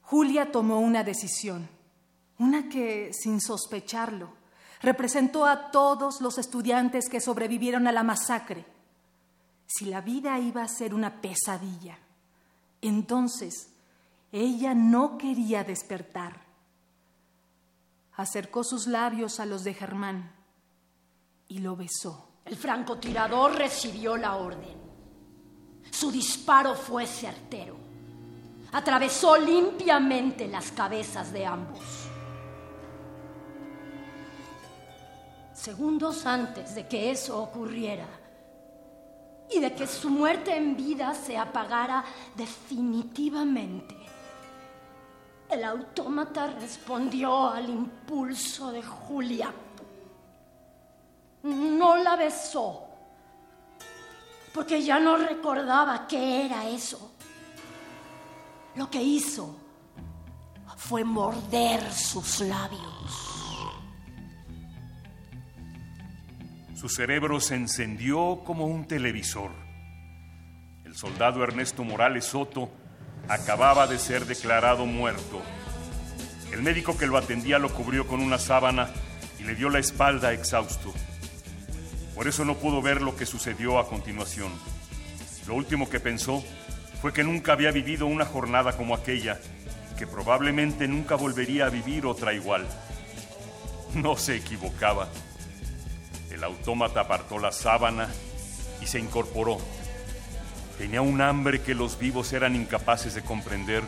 [0.03, 1.69] Julia tomó una decisión,
[2.37, 4.29] una que, sin sospecharlo,
[4.81, 8.65] representó a todos los estudiantes que sobrevivieron a la masacre
[9.71, 11.95] si la vida iba a ser una pesadilla.
[12.81, 13.69] Entonces,
[14.31, 16.41] ella no quería despertar.
[18.13, 20.31] Acercó sus labios a los de Germán
[21.47, 22.29] y lo besó.
[22.45, 24.75] El francotirador recibió la orden.
[25.91, 27.77] Su disparo fue certero.
[28.71, 31.79] Atravesó limpiamente las cabezas de ambos.
[35.53, 38.18] Segundos antes de que eso ocurriera,
[39.51, 42.03] y de que su muerte en vida se apagara
[42.35, 43.95] definitivamente.
[45.49, 49.51] El autómata respondió al impulso de Julia.
[51.43, 52.87] No la besó,
[54.53, 57.11] porque ya no recordaba qué era eso.
[58.75, 59.55] Lo que hizo
[60.77, 62.98] fue morder sus labios.
[66.79, 69.51] Su cerebro se encendió como un televisor.
[70.85, 72.71] El soldado Ernesto Morales Soto
[73.27, 75.41] acababa de ser declarado muerto.
[76.53, 78.91] El médico que lo atendía lo cubrió con una sábana
[79.41, 80.93] y le dio la espalda exhausto.
[82.15, 84.53] Por eso no pudo ver lo que sucedió a continuación.
[85.47, 86.41] Lo último que pensó
[87.01, 89.37] fue que nunca había vivido una jornada como aquella,
[89.97, 92.65] que probablemente nunca volvería a vivir otra igual.
[93.95, 95.09] No se equivocaba.
[96.31, 98.09] El autómata apartó la sábana
[98.81, 99.57] y se incorporó.
[100.77, 103.83] Tenía un hambre que los vivos eran incapaces de comprender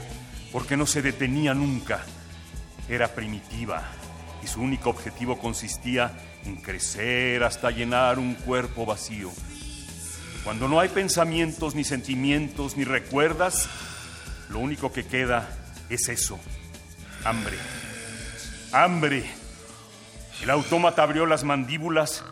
[0.51, 2.03] porque no se detenía nunca.
[2.89, 3.83] Era primitiva
[4.43, 6.11] y su único objetivo consistía
[6.45, 9.31] en crecer hasta llenar un cuerpo vacío.
[10.43, 13.69] Cuando no hay pensamientos, ni sentimientos, ni recuerdas,
[14.49, 15.47] lo único que queda
[15.89, 16.39] es eso,
[17.23, 17.57] hambre.
[18.71, 19.40] Hambre.
[20.41, 22.23] El autómata abrió las mandíbulas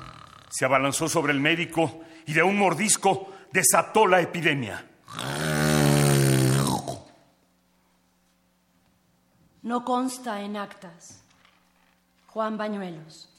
[0.50, 4.86] se abalanzó sobre el médico y de un mordisco desató la epidemia.
[9.62, 11.24] No consta en actas.
[12.28, 13.30] Juan Bañuelos.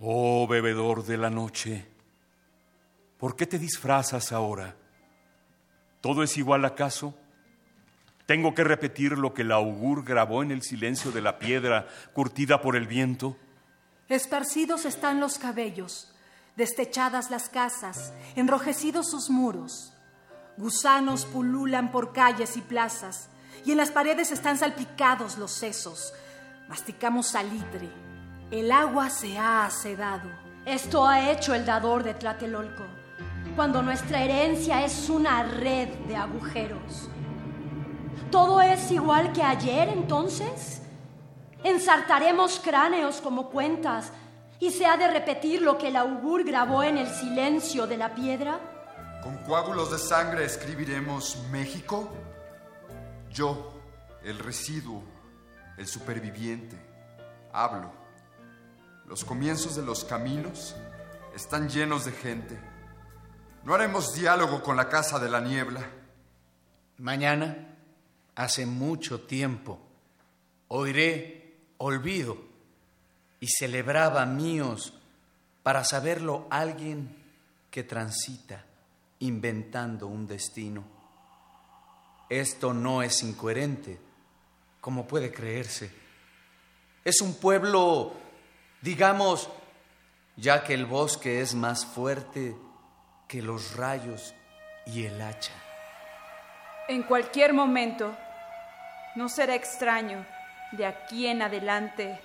[0.00, 1.86] Oh bebedor de la noche,
[3.16, 4.74] ¿por qué te disfrazas ahora?
[6.00, 7.16] ¿Todo es igual acaso?
[8.26, 12.62] ¿Tengo que repetir lo que el augur grabó en el silencio de la piedra curtida
[12.62, 13.36] por el viento?
[14.08, 16.14] Esparcidos están los cabellos,
[16.56, 19.92] destechadas las casas, enrojecidos sus muros.
[20.56, 23.28] Gusanos pululan por calles y plazas,
[23.66, 26.14] y en las paredes están salpicados los sesos.
[26.68, 27.90] Masticamos salitre.
[28.50, 30.30] El agua se ha asedado.
[30.64, 32.84] Esto ha hecho el dador de Tlatelolco,
[33.54, 37.10] cuando nuestra herencia es una red de agujeros.
[38.30, 40.82] ¿Todo es igual que ayer entonces?
[41.62, 44.12] Ensartaremos cráneos como cuentas
[44.60, 48.14] y se ha de repetir lo que el augur grabó en el silencio de la
[48.14, 48.58] piedra.
[49.22, 52.10] Con coágulos de sangre escribiremos México.
[53.30, 53.72] Yo,
[54.22, 55.02] el residuo,
[55.78, 56.76] el superviviente,
[57.52, 57.90] hablo.
[59.06, 60.76] Los comienzos de los caminos
[61.34, 62.58] están llenos de gente.
[63.64, 65.80] No haremos diálogo con la casa de la niebla.
[66.98, 67.73] Mañana,
[68.34, 69.78] hace mucho tiempo,
[70.68, 72.36] oiré olvido
[73.40, 74.94] y celebraba míos
[75.62, 77.16] para saberlo alguien
[77.70, 78.64] que transita
[79.20, 80.84] inventando un destino.
[82.28, 83.98] Esto no es incoherente,
[84.80, 85.90] como puede creerse.
[87.04, 88.12] Es un pueblo,
[88.80, 89.48] digamos,
[90.36, 92.56] ya que el bosque es más fuerte
[93.28, 94.34] que los rayos
[94.86, 95.52] y el hacha.
[96.88, 98.14] En cualquier momento,
[99.14, 100.24] no será extraño
[100.72, 102.20] de aquí en adelante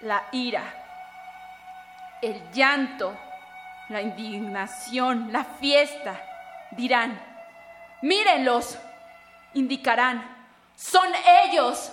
[0.00, 0.62] la ira,
[2.22, 3.16] el llanto,
[3.88, 6.20] la indignación, la fiesta.
[6.70, 7.20] Dirán,
[8.02, 8.78] mírenlos,
[9.54, 10.24] indicarán,
[10.76, 11.08] son
[11.46, 11.92] ellos.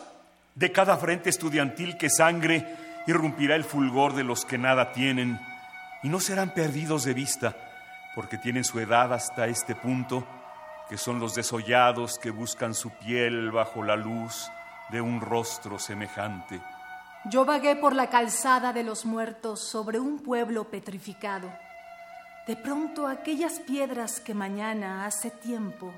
[0.56, 2.76] De cada frente estudiantil que sangre
[3.08, 5.40] irrumpirá el fulgor de los que nada tienen
[6.04, 7.56] y no serán perdidos de vista
[8.16, 10.28] porque tienen su edad hasta este punto,
[10.92, 14.52] que son los desollados que buscan su piel bajo la luz
[14.89, 16.60] de un rostro semejante.
[17.24, 21.50] Yo vagué por la calzada de los muertos sobre un pueblo petrificado.
[22.46, 25.94] De pronto aquellas piedras que mañana hace tiempo,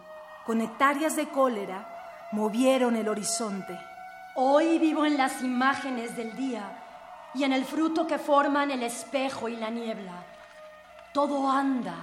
[0.45, 3.75] con hectáreas de cólera, movieron el horizonte.
[4.35, 9.49] Hoy vivo en las imágenes del día y en el fruto que forman el espejo
[9.49, 10.23] y la niebla.
[11.15, 11.95] Todo anda,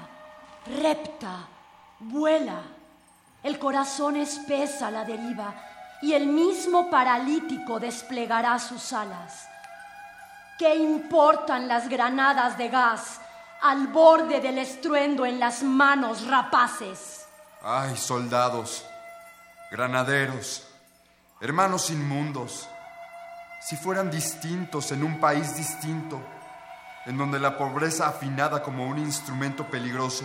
[0.66, 1.46] repta,
[2.00, 2.79] vuela.
[3.42, 5.54] El corazón espesa la deriva
[6.02, 9.48] y el mismo paralítico desplegará sus alas.
[10.58, 13.20] ¿Qué importan las granadas de gas
[13.62, 17.26] al borde del estruendo en las manos rapaces?
[17.62, 18.84] Ay, soldados,
[19.70, 20.66] granaderos,
[21.40, 22.68] hermanos inmundos,
[23.62, 26.20] si fueran distintos en un país distinto,
[27.06, 30.24] en donde la pobreza afinada como un instrumento peligroso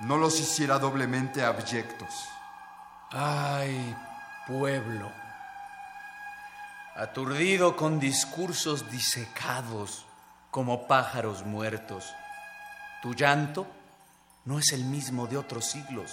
[0.00, 2.28] no los hiciera doblemente abyectos.
[3.10, 3.96] Ay,
[4.46, 5.10] pueblo,
[6.94, 10.04] aturdido con discursos disecados
[10.50, 12.14] como pájaros muertos.
[13.02, 13.66] Tu llanto
[14.44, 16.12] no es el mismo de otros siglos.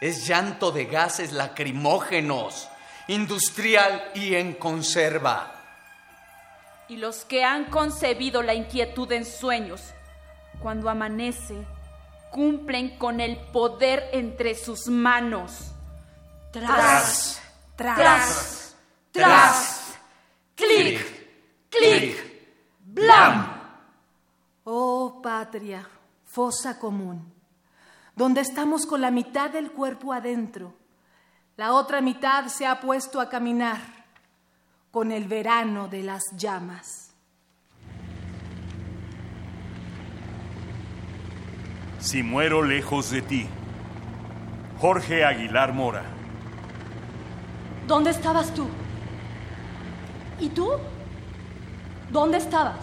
[0.00, 2.68] Es llanto de gases lacrimógenos,
[3.08, 5.52] industrial y en conserva.
[6.88, 9.80] Y los que han concebido la inquietud en sueños,
[10.60, 11.66] cuando amanece,
[12.36, 15.72] cumplen con el poder entre sus manos.
[16.52, 17.40] Tras,
[17.74, 18.76] tras,
[19.10, 19.94] tras,
[20.54, 21.00] clic,
[21.70, 23.58] clic, blam.
[24.64, 25.88] Oh patria,
[26.26, 27.32] fosa común,
[28.14, 30.74] donde estamos con la mitad del cuerpo adentro,
[31.56, 33.80] la otra mitad se ha puesto a caminar
[34.90, 37.05] con el verano de las llamas.
[42.00, 43.48] Si muero lejos de ti.
[44.80, 46.04] Jorge Aguilar Mora.
[47.86, 48.66] ¿Dónde estabas tú?
[50.38, 50.72] ¿Y tú?
[52.10, 52.76] ¿Dónde estabas?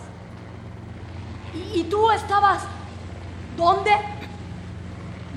[1.74, 2.64] ¿Y, tú estabas?
[3.56, 3.92] ¿Dónde?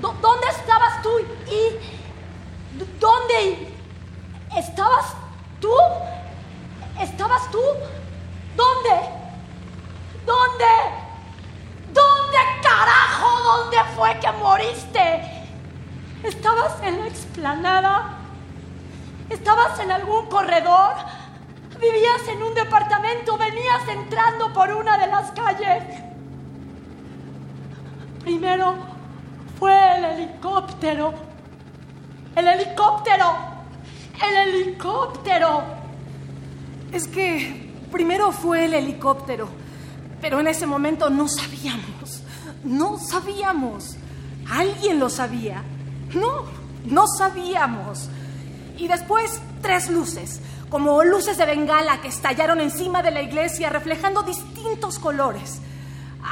[0.01, 1.09] ¿Dónde estabas tú?
[1.47, 3.73] ¿Y dónde
[4.57, 5.13] estabas
[5.59, 5.73] tú?
[6.99, 7.61] ¿Estabas tú?
[8.55, 9.09] ¿Dónde?
[10.25, 11.06] ¿Dónde?
[12.37, 13.43] ¿Dónde carajo?
[13.43, 15.21] ¿Dónde fue que moriste?
[16.23, 18.17] ¿Estabas en la explanada?
[19.29, 20.93] ¿Estabas en algún corredor?
[21.79, 23.37] ¿Vivías en un departamento?
[23.37, 25.83] ¿Venías entrando por una de las calles?
[28.21, 28.75] Primero
[29.59, 31.13] fue el helicóptero.
[32.35, 33.35] ¡El helicóptero!
[34.21, 35.63] ¡El helicóptero!
[36.91, 39.49] Es que primero fue el helicóptero,
[40.21, 42.16] pero en ese momento no sabíamos,
[42.67, 43.95] no sabíamos.
[44.49, 45.63] ¿Alguien lo sabía?
[46.13, 46.43] No,
[46.85, 48.09] no sabíamos.
[48.77, 50.39] Y después tres luces,
[50.69, 55.59] como luces de bengala que estallaron encima de la iglesia reflejando distintos colores.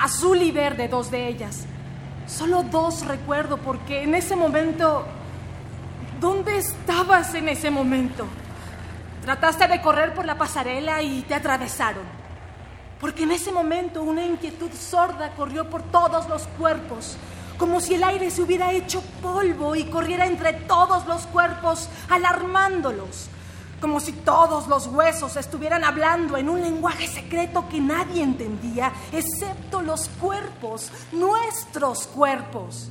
[0.02, 1.64] azul y verde dos de ellas.
[2.28, 5.06] Solo dos recuerdo porque en ese momento...
[6.20, 8.26] ¿Dónde estabas en ese momento?
[9.22, 12.15] Trataste de correr por la pasarela y te atravesaron.
[13.06, 17.18] Porque en ese momento una inquietud sorda corrió por todos los cuerpos,
[17.56, 23.28] como si el aire se hubiera hecho polvo y corriera entre todos los cuerpos, alarmándolos,
[23.80, 29.84] como si todos los huesos estuvieran hablando en un lenguaje secreto que nadie entendía, excepto
[29.84, 32.90] los cuerpos, nuestros cuerpos.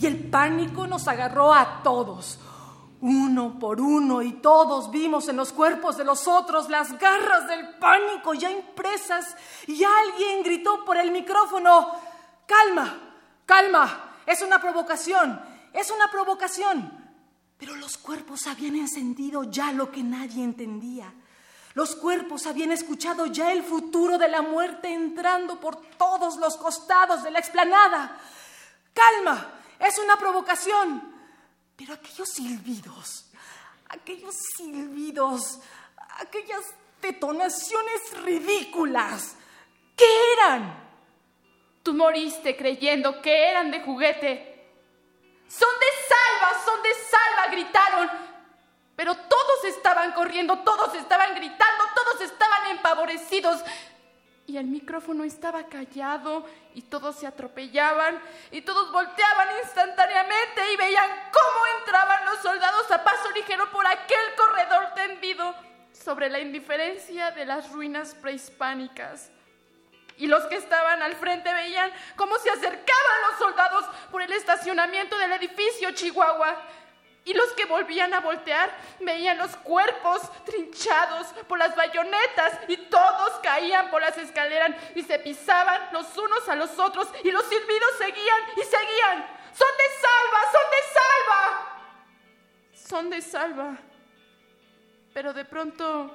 [0.00, 2.40] Y el pánico nos agarró a todos,
[3.04, 7.74] uno por uno, y todos vimos en los cuerpos de los otros las garras del
[7.74, 9.36] pánico ya impresas,
[9.66, 11.92] y alguien gritó por el micrófono,
[12.46, 12.98] calma,
[13.44, 15.38] calma, es una provocación,
[15.74, 17.04] es una provocación.
[17.58, 21.12] Pero los cuerpos habían encendido ya lo que nadie entendía.
[21.74, 27.22] Los cuerpos habían escuchado ya el futuro de la muerte entrando por todos los costados
[27.22, 28.18] de la explanada.
[28.94, 31.13] Calma, es una provocación.
[31.76, 33.26] Pero aquellos silbidos,
[33.88, 35.58] aquellos silbidos,
[36.20, 36.62] aquellas
[37.02, 39.36] detonaciones ridículas,
[39.96, 40.84] ¿qué eran?
[41.82, 44.54] Tú moriste creyendo que eran de juguete.
[45.48, 48.10] Son de salva, son de salva, gritaron.
[48.96, 53.60] Pero todos estaban corriendo, todos estaban gritando, todos estaban empavorecidos.
[54.46, 58.20] Y el micrófono estaba callado y todos se atropellaban
[58.50, 64.34] y todos volteaban instantáneamente y veían cómo entraban los soldados a paso ligero por aquel
[64.36, 65.54] corredor tendido
[65.92, 69.30] sobre la indiferencia de las ruinas prehispánicas.
[70.16, 75.18] Y los que estaban al frente veían cómo se acercaban los soldados por el estacionamiento
[75.18, 76.56] del edificio Chihuahua.
[77.26, 78.70] Y los que volvían a voltear
[79.00, 85.18] veían los cuerpos trinchados por las bayonetas y todos caían por las escaleras y se
[85.18, 89.26] pisaban los unos a los otros y los silbidos seguían y seguían.
[89.54, 90.40] ¡Son de salva!
[90.52, 91.74] ¡Son de salva!
[92.74, 93.76] Son de salva.
[95.14, 96.14] Pero de pronto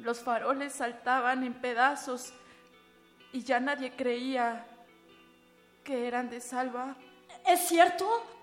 [0.00, 2.32] los faroles saltaban en pedazos
[3.32, 4.66] y ya nadie creía
[5.84, 6.96] que eran de salva.
[7.46, 8.39] ¿Es cierto?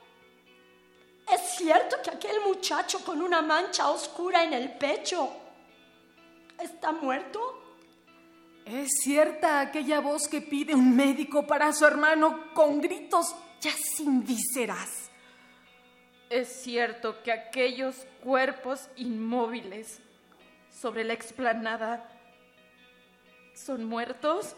[1.31, 5.29] ¿Es cierto que aquel muchacho con una mancha oscura en el pecho
[6.59, 7.63] está muerto?
[8.65, 14.25] ¿Es cierta aquella voz que pide un médico para su hermano con gritos ya sin
[14.25, 15.09] vísceras?
[16.29, 20.01] Es cierto que aquellos cuerpos inmóviles
[20.69, 22.09] sobre la explanada
[23.53, 24.55] son muertos.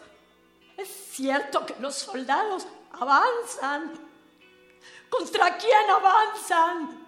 [0.76, 4.09] Es cierto que los soldados avanzan.
[5.10, 7.06] ¿Contra quién avanzan?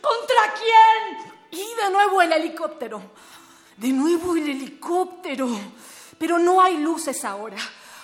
[0.00, 1.32] ¿Contra quién?
[1.50, 3.02] Y de nuevo el helicóptero.
[3.76, 5.48] De nuevo el helicóptero.
[6.18, 7.56] Pero no hay luces ahora.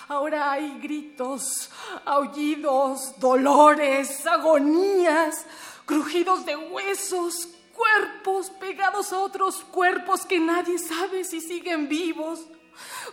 [0.07, 1.69] Ahora hay gritos,
[2.03, 5.45] aullidos, dolores, agonías,
[5.85, 12.41] crujidos de huesos, cuerpos pegados a otros cuerpos que nadie sabe si siguen vivos.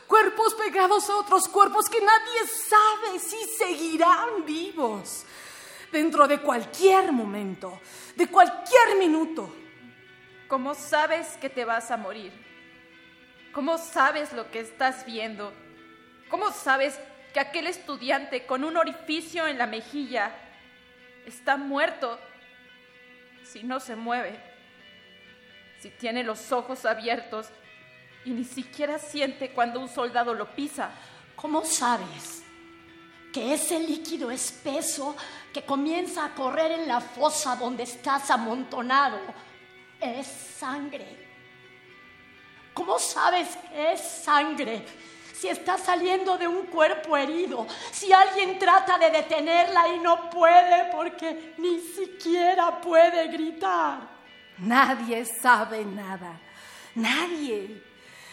[0.08, 5.24] Cuerpos pegados a otros cuerpos que nadie sabe si seguirán vivos.
[5.92, 7.80] Dentro de cualquier momento,
[8.14, 9.54] de cualquier minuto.
[10.46, 12.32] ¿Cómo sabes que te vas a morir?
[13.52, 15.52] ¿Cómo sabes lo que estás viendo?
[16.28, 16.98] ¿Cómo sabes
[17.32, 20.32] que aquel estudiante con un orificio en la mejilla
[21.26, 22.18] está muerto
[23.44, 24.38] si no se mueve?
[25.80, 27.48] Si tiene los ojos abiertos
[28.24, 30.90] y ni siquiera siente cuando un soldado lo pisa.
[31.34, 32.42] ¿Cómo sabes
[33.32, 35.16] que ese líquido espeso
[35.52, 39.18] que comienza a correr en la fosa donde estás amontonado
[40.00, 41.26] es sangre?
[42.74, 44.84] ¿Cómo sabes que es sangre?
[45.34, 50.90] Si está saliendo de un cuerpo herido, si alguien trata de detenerla y no puede
[50.92, 54.00] porque ni siquiera puede gritar.
[54.58, 56.40] Nadie sabe nada.
[56.94, 57.87] Nadie.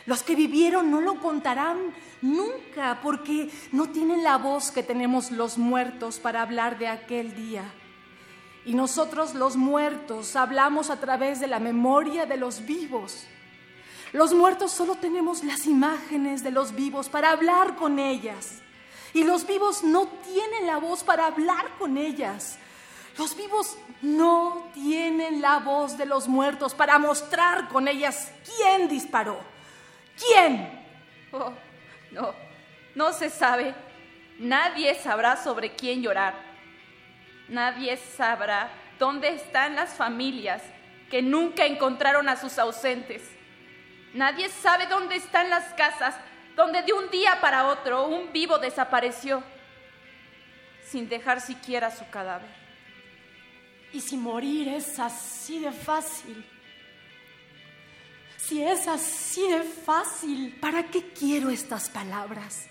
[0.06, 5.58] Los que vivieron no lo contarán nunca porque no tienen la voz que tenemos los
[5.58, 7.64] muertos para hablar de aquel día.
[8.66, 13.26] Y nosotros los muertos hablamos a través de la memoria de los vivos.
[14.12, 18.62] Los muertos solo tenemos las imágenes de los vivos para hablar con ellas.
[19.14, 22.58] Y los vivos no tienen la voz para hablar con ellas.
[23.18, 29.55] Los vivos no tienen la voz de los muertos para mostrar con ellas quién disparó.
[30.18, 30.70] ¿Quién?
[31.32, 31.54] Oh,
[32.12, 32.34] no,
[32.94, 33.74] no se sabe.
[34.40, 36.34] Nadie sabrá sobre quién llorar.
[37.48, 40.62] Nadie sabrá dónde están las familias
[41.10, 43.22] que nunca encontraron a sus ausentes.
[44.14, 46.16] Nadie sabe dónde están las casas
[46.56, 49.44] donde de un día para otro un vivo desapareció,
[50.86, 52.50] sin dejar siquiera su cadáver.
[53.92, 56.46] ¿Y si morir es así de fácil?
[58.48, 62.68] Si es así de fácil, ¿para qué quiero estas palabras?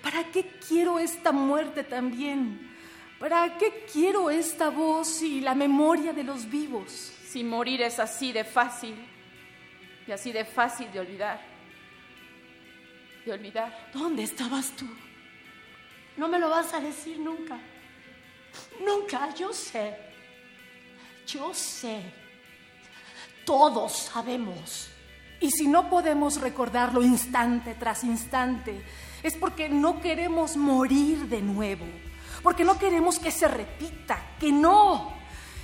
[0.00, 2.76] ¿Para qué quiero esta muerte también?
[3.18, 7.12] ¿Para qué quiero esta voz y la memoria de los vivos?
[7.28, 8.94] Si morir es así de fácil
[10.06, 11.40] y así de fácil de olvidar.
[13.24, 13.90] De olvidar.
[13.92, 14.86] ¿Dónde estabas tú?
[16.16, 17.58] No me lo vas a decir nunca.
[18.80, 19.96] Nunca, yo sé.
[21.26, 22.00] Yo sé.
[23.44, 24.90] Todos sabemos.
[25.40, 28.82] Y si no podemos recordarlo instante tras instante,
[29.22, 31.84] es porque no queremos morir de nuevo,
[32.42, 35.14] porque no queremos que se repita, que no.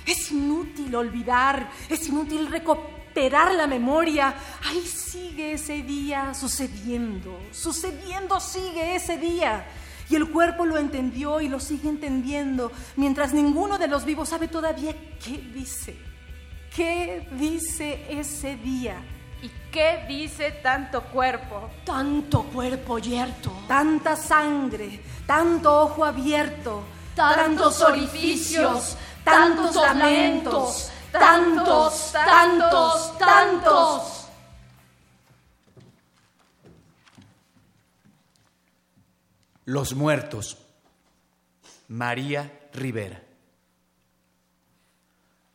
[0.05, 4.35] Es inútil olvidar, es inútil recuperar la memoria.
[4.65, 9.65] Ahí sigue ese día sucediendo, sucediendo sigue ese día.
[10.09, 14.47] Y el cuerpo lo entendió y lo sigue entendiendo, mientras ninguno de los vivos sabe
[14.47, 14.93] todavía
[15.23, 15.95] qué dice.
[16.75, 18.97] ¿Qué dice ese día?
[19.43, 21.69] ¿Y qué dice tanto cuerpo?
[21.83, 23.51] Tanto cuerpo yerto.
[23.67, 26.81] Tanta sangre, tanto ojo abierto,
[27.13, 34.27] tantos orificios, tantos lamentos, tantos, tantos, tantos.
[39.65, 40.57] Los muertos.
[41.89, 43.21] María Rivera.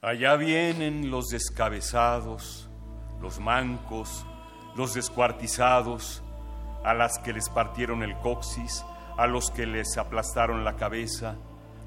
[0.02, 2.67] Allá vienen los descabezados,
[3.20, 4.24] los mancos,
[4.74, 6.22] los descuartizados,
[6.84, 8.84] a las que les partieron el coxis,
[9.16, 11.36] a los que les aplastaron la cabeza,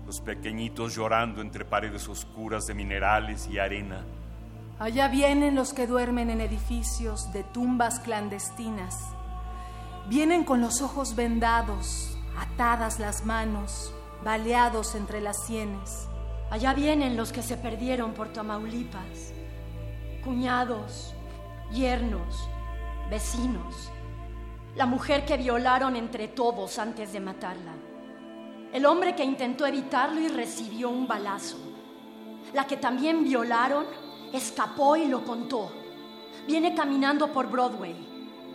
[0.06, 4.04] los pequeñitos llorando entre paredes oscuras de minerales y arena.
[4.80, 8.98] Allá vienen los que duermen en edificios de tumbas clandestinas.
[10.10, 16.08] Vienen con los ojos vendados, atadas las manos, baleados entre las sienes.
[16.50, 19.34] Allá vienen los que se perdieron por Tamaulipas,
[20.24, 21.14] cuñados,
[21.72, 22.50] yernos,
[23.10, 23.92] vecinos,
[24.76, 27.74] la mujer que violaron entre todos antes de matarla,
[28.74, 31.58] el hombre que intentó evitarlo y recibió un balazo,
[32.54, 33.86] la que también violaron,
[34.34, 35.72] escapó y lo contó,
[36.48, 37.96] viene caminando por Broadway,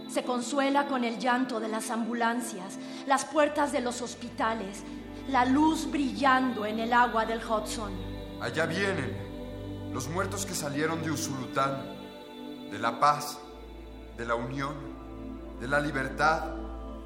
[0.08, 4.84] se consuela con el llanto de las ambulancias, las puertas de los hospitales,
[5.28, 7.92] la luz brillando en el agua del Hudson.
[8.40, 11.95] Allá vienen los muertos que salieron de Usulután,
[12.76, 13.38] de La Paz,
[14.18, 14.74] de la Unión,
[15.58, 16.42] de la Libertad,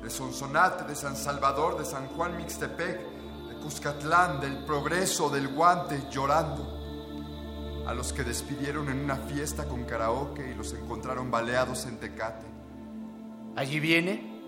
[0.02, 6.08] de Sonsonate, de San Salvador, de San Juan Mixtepec, de Cuscatlán, del Progreso, del Guante,
[6.10, 7.84] llorando.
[7.86, 12.46] A los que despidieron en una fiesta con karaoke y los encontraron baleados en Tecate.
[13.54, 14.42] Allí viene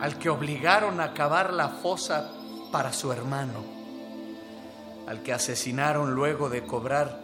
[0.00, 2.32] al que obligaron a cavar la fosa
[2.72, 3.62] para su hermano,
[5.06, 7.20] al que asesinaron luego de cobrar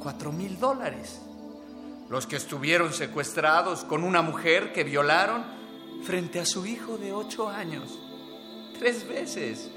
[0.00, 1.21] cuatro mil dólares,
[2.12, 5.46] los que estuvieron secuestrados con una mujer que violaron
[6.04, 7.98] frente a su hijo de ocho años,
[8.78, 9.70] tres veces.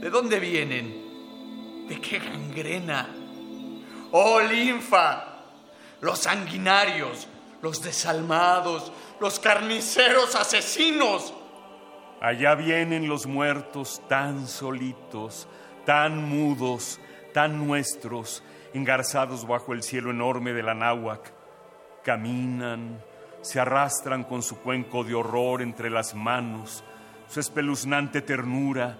[0.00, 1.86] ¿De dónde vienen?
[1.90, 3.06] ¿De qué gangrena?
[4.12, 5.42] ¡Oh, linfa!
[6.00, 7.26] Los sanguinarios,
[7.60, 11.34] los desalmados, los carniceros asesinos.
[12.22, 15.48] Allá vienen los muertos tan solitos,
[15.84, 16.98] tan mudos,
[17.34, 18.42] tan nuestros,
[18.78, 21.32] engarzados bajo el cielo enorme de la náhuac.
[22.02, 23.02] Caminan,
[23.42, 26.84] se arrastran con su cuenco de horror entre las manos,
[27.28, 28.96] su espeluznante ternura.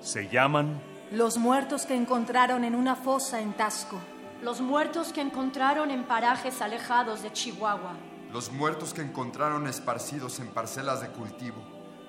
[0.00, 0.80] Se llaman
[1.12, 3.98] los muertos que encontraron en una fosa en Tasco.
[4.42, 7.96] Los muertos que encontraron en parajes alejados de Chihuahua.
[8.32, 11.62] Los muertos que encontraron esparcidos en parcelas de cultivo.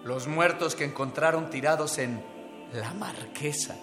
[0.06, 2.24] Los muertos que encontraron tirados en
[2.72, 3.76] la marquesa.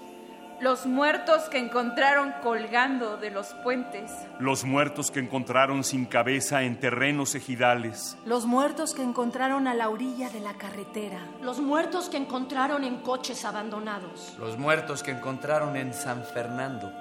[0.61, 4.13] Los muertos que encontraron colgando de los puentes.
[4.39, 8.19] Los muertos que encontraron sin cabeza en terrenos ejidales.
[8.27, 11.19] Los muertos que encontraron a la orilla de la carretera.
[11.41, 14.37] Los muertos que encontraron en coches abandonados.
[14.39, 16.93] Los muertos que encontraron en San Fernando.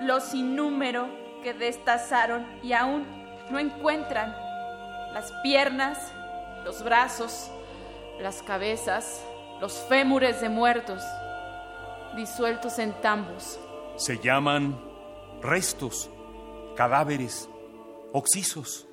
[0.00, 1.06] Los sin número
[1.42, 3.04] que destazaron y aún
[3.50, 4.34] no encuentran.
[5.12, 5.98] Las piernas,
[6.64, 7.50] los brazos,
[8.22, 9.22] las cabezas,
[9.60, 11.02] los fémures de muertos,
[12.16, 13.60] disueltos en tambos.
[13.96, 14.80] Se llaman
[15.42, 16.10] restos,
[16.76, 17.48] cadáveres,
[18.12, 18.86] oxisos.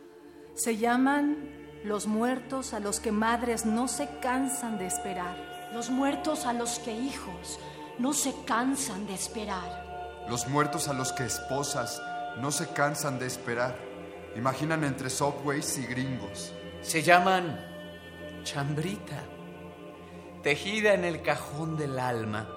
[0.54, 1.50] Se llaman
[1.84, 5.72] los muertos a los que madres no se cansan de esperar.
[5.74, 7.60] Los muertos a los que hijos
[7.98, 10.26] no se cansan de esperar.
[10.30, 12.02] Los muertos a los que esposas
[12.40, 13.76] no se cansan de esperar.
[14.36, 16.54] Imaginan entre subways y gringos.
[16.82, 17.60] Se llaman
[18.44, 19.24] chambrita,
[20.42, 22.48] tejida en el cajón del alma,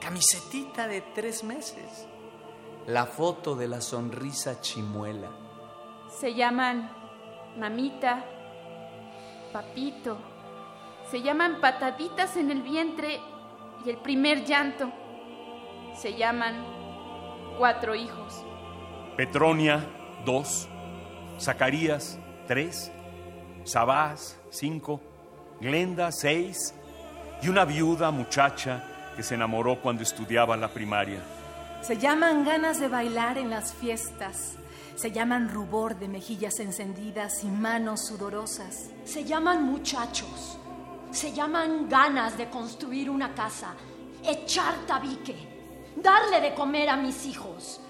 [0.00, 2.06] camisetita de tres meses,
[2.86, 5.30] la foto de la sonrisa chimuela.
[6.20, 6.90] Se llaman
[7.58, 8.24] mamita,
[9.52, 10.18] papito.
[11.10, 13.20] Se llaman pataditas en el vientre
[13.84, 14.90] y el primer llanto.
[15.94, 16.64] Se llaman
[17.58, 18.44] cuatro hijos.
[19.16, 19.86] Petronia,
[20.24, 20.68] dos.
[21.40, 22.92] Zacarías, tres.
[23.64, 25.00] Sabás, cinco.
[25.60, 26.74] Glenda, seis.
[27.42, 31.20] Y una viuda muchacha que se enamoró cuando estudiaba la primaria.
[31.80, 34.56] Se llaman ganas de bailar en las fiestas.
[34.94, 38.90] Se llaman rubor de mejillas encendidas y manos sudorosas.
[39.04, 40.58] Se llaman muchachos.
[41.10, 43.74] Se llaman ganas de construir una casa,
[44.24, 45.34] echar tabique,
[45.96, 47.80] darle de comer a mis hijos.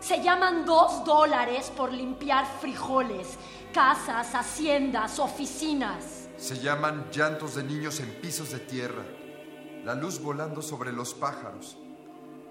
[0.00, 3.38] Se llaman dos dólares por limpiar frijoles,
[3.72, 6.28] casas, haciendas, oficinas.
[6.36, 9.02] Se llaman llantos de niños en pisos de tierra,
[9.86, 11.78] la luz volando sobre los pájaros,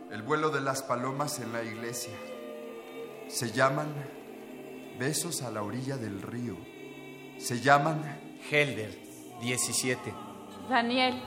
[0.09, 2.13] el vuelo de las palomas en la iglesia.
[3.27, 3.93] Se llaman
[4.97, 6.55] besos a la orilla del río.
[7.38, 8.97] Se llaman Helder,
[9.41, 10.13] 17.
[10.69, 11.21] Daniel,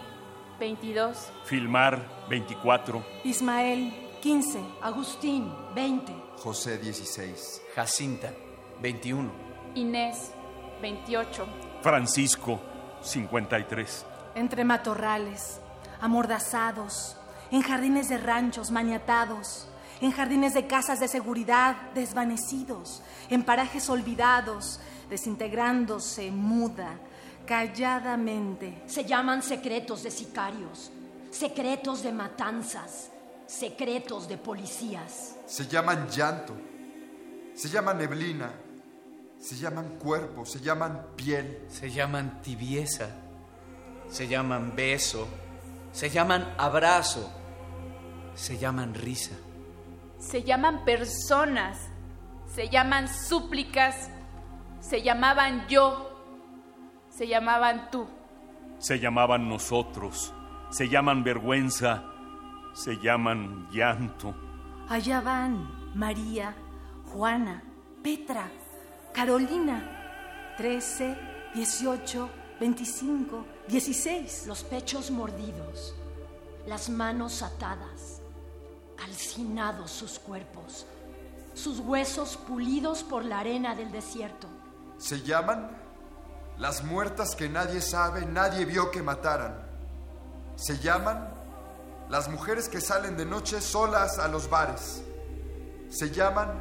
[0.58, 1.30] 22.
[1.44, 3.04] Filmar, 24.
[3.24, 3.92] Ismael,
[4.22, 4.60] 15.
[4.80, 6.10] Agustín, 20.
[6.38, 7.60] José 16.
[7.74, 8.32] Jacinta,
[8.80, 9.30] 21.
[9.74, 10.32] Inés,
[10.80, 11.46] 28.
[11.82, 12.58] Francisco,
[13.02, 14.06] 53.
[14.36, 15.60] Entre matorrales,
[16.00, 17.16] amordazados,
[17.50, 19.66] en jardines de ranchos maniatados,
[20.00, 24.80] en jardines de casas de seguridad desvanecidos, en parajes olvidados,
[25.10, 26.98] desintegrándose muda,
[27.46, 28.82] calladamente.
[28.86, 30.90] Se llaman secretos de sicarios,
[31.30, 33.10] secretos de matanzas,
[33.46, 35.36] secretos de policías.
[35.46, 36.54] Se llaman llanto.
[37.54, 38.52] Se llaman neblina.
[39.40, 40.44] Se llaman cuerpo.
[40.44, 41.64] Se llaman piel.
[41.68, 43.08] Se llaman tibieza.
[44.10, 45.26] Se llaman beso.
[45.98, 47.28] Se llaman abrazo.
[48.36, 49.34] Se llaman risa.
[50.20, 51.90] Se llaman personas.
[52.46, 54.08] Se llaman súplicas.
[54.78, 56.08] Se llamaban yo.
[57.08, 58.06] Se llamaban tú.
[58.78, 60.32] Se llamaban nosotros.
[60.70, 62.04] Se llaman vergüenza.
[62.74, 64.36] Se llaman llanto.
[64.88, 66.54] Allá van María,
[67.06, 67.64] Juana,
[68.04, 68.48] Petra,
[69.12, 70.54] Carolina.
[70.58, 71.18] 13,
[71.56, 72.30] 18,
[72.60, 74.46] 25, 16.
[74.46, 75.94] Los pechos mordidos,
[76.66, 78.20] las manos atadas,
[78.96, 80.86] calcinados sus cuerpos,
[81.54, 84.48] sus huesos pulidos por la arena del desierto.
[84.98, 85.70] Se llaman
[86.58, 89.64] las muertas que nadie sabe, nadie vio que mataran.
[90.56, 91.32] Se llaman
[92.08, 95.02] las mujeres que salen de noche solas a los bares.
[95.90, 96.60] Se llaman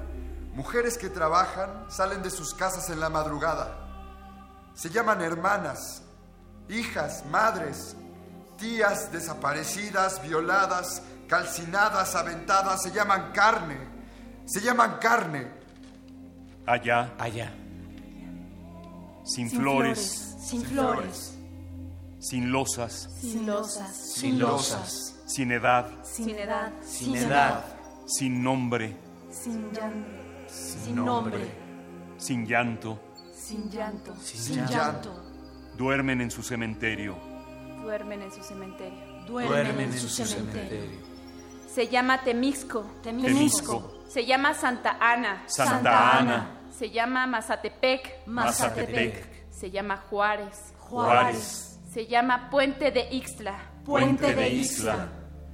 [0.54, 3.87] mujeres que trabajan, salen de sus casas en la madrugada.
[4.78, 6.04] Se llaman hermanas,
[6.70, 7.96] hijas, madres,
[8.60, 12.84] tías desaparecidas, violadas, calcinadas, aventadas.
[12.84, 13.76] Se llaman carne.
[14.46, 15.48] Se llaman carne.
[16.68, 17.52] Allá, Allá.
[19.24, 21.38] sin, Sin flores, flores, Sin flores,
[22.20, 25.16] sin losas, Sin losas, Sin losas.
[25.26, 27.64] sin edad, sin edad, Sin edad.
[28.06, 28.96] sin nombre,
[29.32, 30.10] sin llanto,
[30.48, 31.52] sin nombre,
[32.18, 33.00] sin llanto,
[33.38, 34.16] sin llanto.
[34.22, 35.12] sin llanto.
[35.78, 37.16] duermen en su cementerio.
[37.82, 38.98] Duermen en su cementerio.
[39.28, 41.00] Duermen en su cementerio.
[41.74, 42.86] Se llama Temixco.
[43.04, 45.44] Temisco, Se llama Santa Ana.
[45.46, 46.48] Santa, Santa Ana.
[46.76, 48.26] Se llama Mazatepec.
[48.26, 50.74] Mazatepec, Se llama Juárez.
[50.80, 53.58] Juárez, Se llama Puente de Ixtla.
[53.86, 55.08] Puente de Ixtla.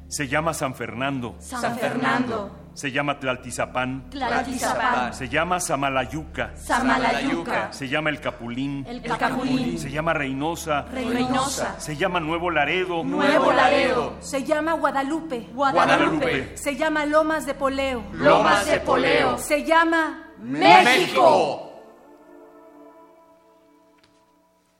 [0.07, 7.88] Se llama San Fernando, San Fernando, se llama Tlaltizapán, Tlaltizapán, se llama Samalayuca, Samalayuca, se
[7.88, 14.17] llama El Capulín, El Capulín, se llama Reynosa, Reynosa, se llama Nuevo Laredo, Nuevo Laredo,
[14.19, 15.49] Se llama Guadalupe.
[15.53, 18.03] Guadalupe, Se llama Lomas de Poleo.
[18.13, 21.69] Lomas de Poleo, Se llama México.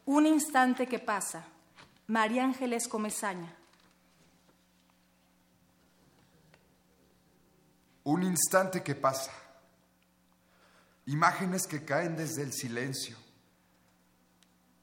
[0.06, 1.46] Un instante que pasa.
[2.08, 3.56] María Ángeles Comezaña.
[8.04, 9.32] Un instante que pasa.
[11.06, 13.18] Imágenes que caen desde el silencio.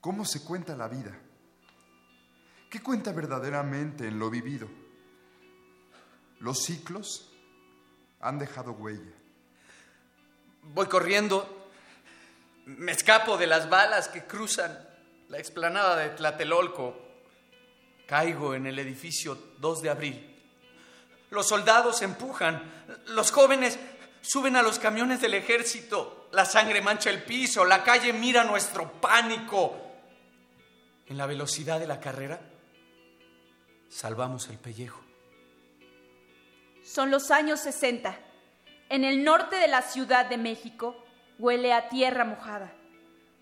[0.01, 1.17] ¿Cómo se cuenta la vida?
[2.71, 4.69] ¿Qué cuenta verdaderamente en lo vivido?
[6.41, 7.31] Los ciclos
[8.21, 9.13] han dejado huella.
[10.63, 11.69] Voy corriendo.
[12.65, 14.79] Me escapo de las balas que cruzan
[15.29, 16.97] la explanada de Tlatelolco.
[18.07, 20.37] Caigo en el edificio 2 de abril.
[21.31, 22.80] Los soldados empujan.
[23.07, 23.79] Los jóvenes
[24.21, 26.29] suben a los camiones del ejército.
[26.33, 29.77] la sangre mancha el piso, la calle mira nuestro pánico.
[31.07, 32.41] En la velocidad de la carrera,
[33.89, 35.01] salvamos el pellejo.
[36.85, 38.17] Son los años 60.
[38.89, 41.05] En el norte de la Ciudad de México
[41.39, 42.73] huele a tierra mojada.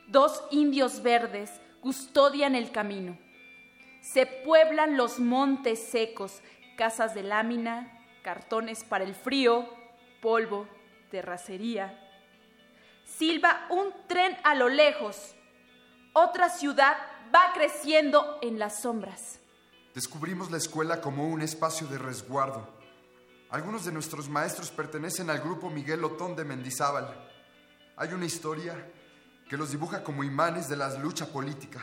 [0.06, 1.50] Dos indios verdes
[1.82, 3.18] custodian el camino.
[4.00, 6.40] Se pueblan los montes secos,
[6.76, 7.97] casas de lámina,
[8.28, 9.66] cartones para el frío,
[10.20, 10.68] polvo,
[11.10, 11.98] terracería.
[13.02, 15.34] Silba un tren a lo lejos.
[16.12, 16.94] Otra ciudad
[17.34, 19.40] va creciendo en las sombras.
[19.94, 22.68] Descubrimos la escuela como un espacio de resguardo.
[23.48, 27.08] Algunos de nuestros maestros pertenecen al grupo Miguel Otón de Mendizábal.
[27.96, 28.74] Hay una historia
[29.48, 31.80] que los dibuja como imanes de la lucha política.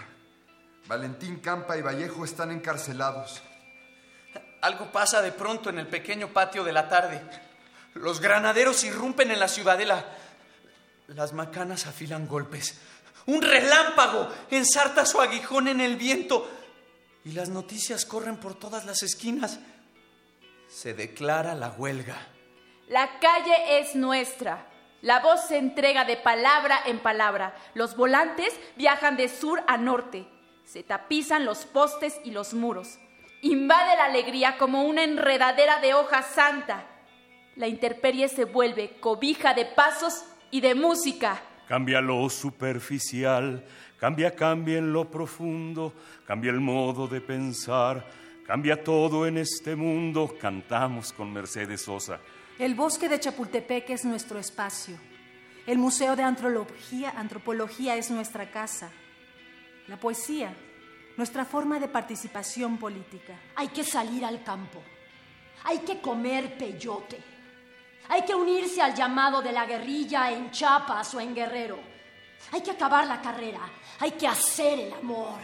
[0.87, 3.41] Valentín Campa y Vallejo están encarcelados.
[4.61, 7.21] Algo pasa de pronto en el pequeño patio de la tarde.
[7.93, 10.05] Los granaderos irrumpen en la ciudadela.
[11.07, 12.79] Las macanas afilan golpes.
[13.27, 16.49] Un relámpago ensarta su aguijón en el viento.
[17.23, 19.59] Y las noticias corren por todas las esquinas.
[20.67, 22.17] Se declara la huelga.
[22.87, 24.67] La calle es nuestra.
[25.01, 27.55] La voz se entrega de palabra en palabra.
[27.73, 30.27] Los volantes viajan de sur a norte.
[30.65, 32.97] Se tapizan los postes y los muros.
[33.45, 36.83] Invade la alegría como una enredadera de hoja santa.
[37.55, 41.39] La intemperie se vuelve cobija de pasos y de música.
[41.67, 43.63] Cambia lo superficial,
[43.99, 45.93] cambia, cambia en lo profundo,
[46.25, 48.03] cambia el modo de pensar,
[48.47, 50.35] cambia todo en este mundo.
[50.41, 52.19] Cantamos con Mercedes Sosa.
[52.57, 54.97] El bosque de Chapultepec es nuestro espacio.
[55.67, 58.89] El Museo de Antropología, Antropología es nuestra casa.
[59.87, 60.51] La poesía,
[61.17, 63.33] nuestra forma de participación política.
[63.55, 64.81] Hay que salir al campo.
[65.63, 67.21] Hay que comer peyote.
[68.09, 71.79] Hay que unirse al llamado de la guerrilla en Chiapas o en Guerrero.
[72.51, 73.61] Hay que acabar la carrera.
[73.99, 75.39] Hay que hacer el amor.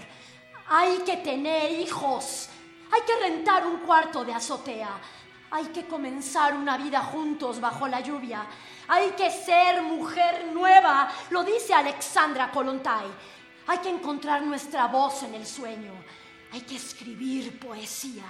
[0.68, 2.50] Hay que tener hijos.
[2.92, 5.00] Hay que rentar un cuarto de azotea.
[5.52, 8.46] Hay que comenzar una vida juntos bajo la lluvia.
[8.88, 13.06] Hay que ser mujer nueva, lo dice Alexandra Kolontai.
[13.72, 15.94] Hay que encontrar nuestra voz en el sueño.
[16.52, 18.26] Hay que escribir poesía,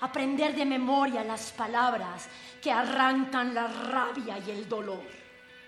[0.00, 2.28] aprender de memoria las palabras
[2.62, 5.02] que arrancan la rabia y el dolor.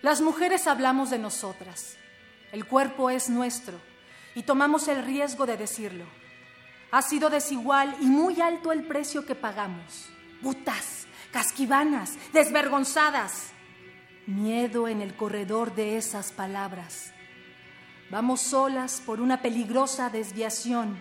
[0.03, 1.97] Las mujeres hablamos de nosotras.
[2.53, 3.81] El cuerpo es nuestro
[4.37, 6.05] y tomamos el riesgo de decirlo.
[6.93, 10.11] Ha sido desigual y muy alto el precio que pagamos
[10.43, 13.51] butas, casquivanas, desvergonzadas.
[14.29, 17.12] Miedo en el corredor de esas palabras.
[18.11, 20.96] Vamos solas por una peligrosa desviación.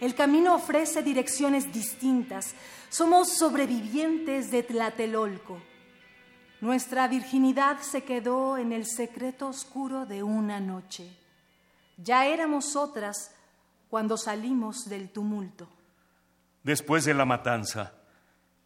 [0.00, 2.54] El camino ofrece direcciones distintas.
[2.88, 5.62] Somos sobrevivientes de Tlatelolco.
[6.60, 11.08] Nuestra virginidad se quedó en el secreto oscuro de una noche.
[11.96, 13.34] Ya éramos otras
[13.88, 15.68] cuando salimos del tumulto.
[16.62, 17.94] Después de la matanza,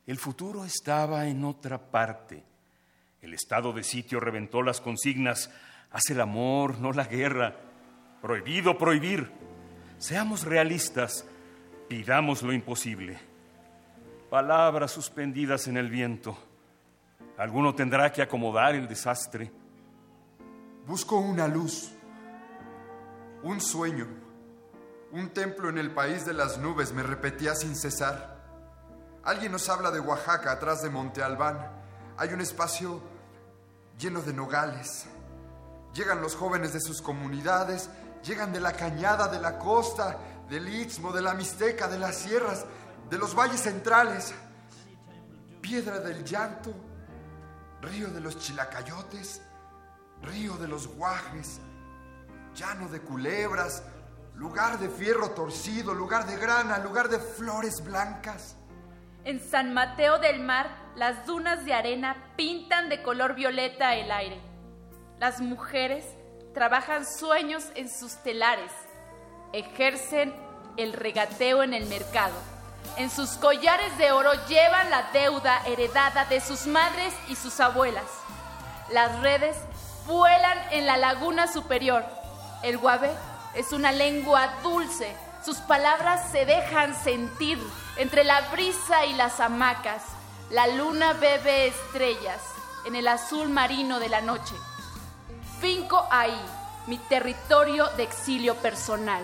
[0.07, 2.43] el futuro estaba en otra parte.
[3.21, 5.51] El estado de sitio reventó las consignas,
[5.91, 7.57] haz el amor, no la guerra.
[8.23, 9.31] Prohibido prohibir.
[9.99, 11.25] Seamos realistas,
[11.89, 13.19] pidamos lo imposible.
[14.31, 16.37] Palabras suspendidas en el viento.
[17.37, 19.51] Alguno tendrá que acomodar el desastre.
[20.87, 21.93] Busco una luz,
[23.43, 24.07] un sueño,
[25.13, 28.41] un templo en el país de las nubes, me repetía sin cesar.
[29.23, 31.59] Alguien nos habla de Oaxaca, atrás de Monte Albán.
[32.17, 33.01] Hay un espacio
[33.99, 35.07] lleno de nogales.
[35.95, 37.91] Llegan los jóvenes de sus comunidades,
[38.23, 40.19] llegan de la cañada, de la costa,
[40.49, 42.65] del istmo, de la mixteca, de las sierras,
[43.09, 44.33] de los valles centrales.
[45.61, 46.75] Piedra del llanto,
[47.83, 49.43] río de los chilacayotes,
[50.23, 51.61] río de los guajes,
[52.55, 53.83] llano de culebras,
[54.35, 58.57] lugar de fierro torcido, lugar de grana, lugar de flores blancas.
[59.25, 64.50] En San Mateo del Mar, las dunas de arena pintan de color violeta el aire.
[65.21, 66.05] Las mujeres
[66.55, 68.73] trabajan sueños en sus telares,
[69.53, 70.35] ejercen
[70.77, 72.35] el regateo en el mercado.
[72.97, 78.07] En sus collares de oro llevan la deuda heredada de sus madres y sus abuelas.
[78.91, 79.57] Las redes
[80.07, 82.03] vuelan en la laguna superior.
[82.65, 83.11] El guave
[83.55, 85.15] es una lengua dulce
[85.45, 87.59] sus palabras se dejan sentir
[87.97, 90.03] entre la brisa y las hamacas.
[90.51, 92.43] La luna bebe estrellas
[92.85, 94.55] en el azul marino de la noche.
[95.61, 96.41] Finco ahí
[96.87, 99.23] mi territorio de exilio personal.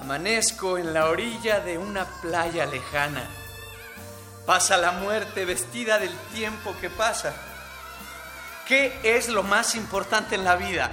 [0.00, 3.28] Amanezco en la orilla de una playa lejana.
[4.46, 7.34] Pasa la muerte vestida del tiempo que pasa.
[8.68, 10.92] ¿qué es lo más importante en la vida?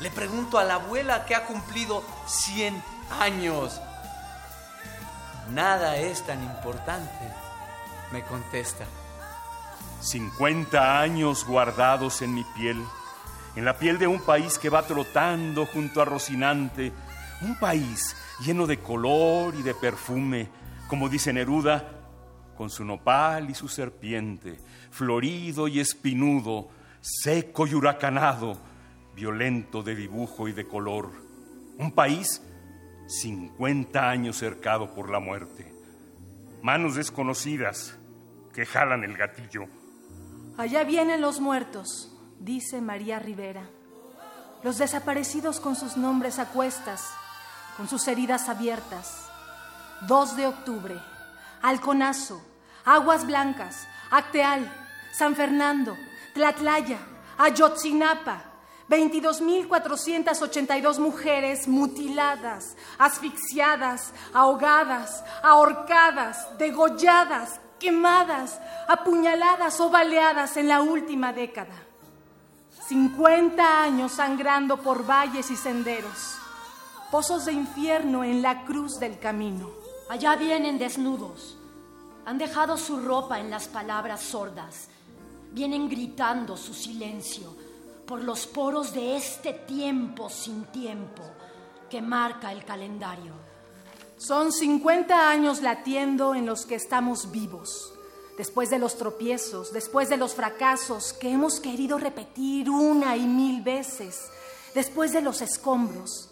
[0.00, 2.82] Le pregunto a la abuela que ha cumplido 100
[3.20, 3.78] años.
[5.50, 7.32] Nada es tan importante,
[8.10, 8.86] me contesta.
[10.00, 12.82] 50 años guardados en mi piel,
[13.56, 16.92] en la piel de un país que va trotando junto a Rocinante,
[17.42, 20.48] un país lleno de color y de perfume,
[20.88, 21.98] como dice Neruda,
[22.56, 24.58] con su nopal y su serpiente,
[24.90, 26.68] florido y espinudo,
[27.00, 28.58] seco y huracanado,
[29.14, 31.10] violento de dibujo y de color.
[31.78, 32.42] Un país
[33.08, 35.72] 50 años cercado por la muerte.
[36.62, 37.96] Manos desconocidas
[38.52, 39.66] que jalan el gatillo.
[40.56, 43.68] Allá vienen los muertos, dice María Rivera.
[44.62, 47.04] Los desaparecidos con sus nombres a cuestas,
[47.76, 49.28] con sus heridas abiertas.
[50.02, 51.00] 2 de octubre,
[51.62, 52.40] Alconazo,
[52.84, 54.70] Aguas Blancas, Acteal,
[55.12, 55.96] San Fernando,
[56.34, 56.98] Tlatlaya,
[57.36, 58.44] Ayotzinapa,
[58.88, 68.58] 22.482 mujeres mutiladas, asfixiadas, ahogadas, ahorcadas, degolladas, quemadas,
[68.88, 71.87] apuñaladas o baleadas en la última década.
[72.88, 76.36] 50 años sangrando por valles y senderos,
[77.10, 79.68] pozos de infierno en la cruz del camino.
[80.08, 81.58] Allá vienen desnudos,
[82.24, 84.88] han dejado su ropa en las palabras sordas,
[85.52, 87.54] vienen gritando su silencio
[88.06, 91.24] por los poros de este tiempo sin tiempo
[91.90, 93.34] que marca el calendario.
[94.16, 97.92] Son 50 años latiendo en los que estamos vivos,
[98.38, 103.60] después de los tropiezos, después de los fracasos que hemos querido repetir una y mil
[103.62, 104.30] veces,
[104.74, 106.30] después de los escombros.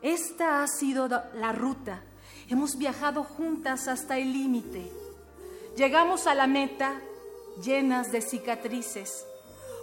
[0.00, 2.02] Esta ha sido la ruta.
[2.48, 4.90] Hemos viajado juntas hasta el límite.
[5.76, 7.00] Llegamos a la meta
[7.62, 9.26] llenas de cicatrices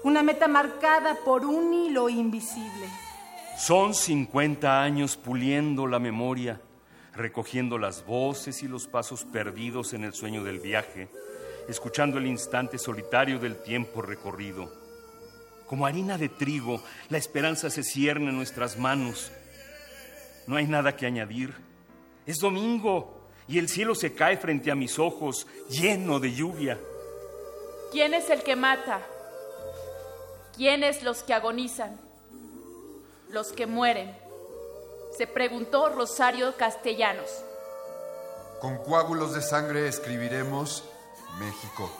[0.03, 2.87] una meta marcada por un hilo invisible.
[3.57, 6.59] Son 50 años puliendo la memoria,
[7.13, 11.09] recogiendo las voces y los pasos perdidos en el sueño del viaje,
[11.71, 14.71] escuchando el instante solitario del tiempo recorrido.
[15.67, 19.31] Como harina de trigo, la esperanza se cierne en nuestras manos.
[20.45, 21.55] No hay nada que añadir.
[22.25, 26.79] Es domingo y el cielo se cae frente a mis ojos, lleno de lluvia.
[27.91, 29.01] ¿Quién es el que mata?
[30.55, 31.99] ¿Quiénes los que agonizan?
[33.29, 34.15] Los que mueren.
[35.17, 37.29] Se preguntó Rosario Castellanos.
[38.59, 40.83] Con coágulos de sangre escribiremos
[41.39, 41.91] México,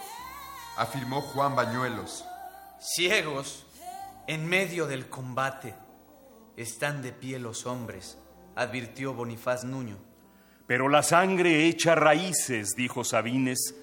[0.77, 2.25] afirmó Juan Bañuelos.
[2.79, 3.65] Ciegos,
[4.27, 5.75] en medio del combate,
[6.57, 8.17] están de pie los hombres,
[8.55, 9.97] advirtió Bonifaz Nuño.
[10.67, 13.75] Pero la sangre echa raíces, dijo Sabines,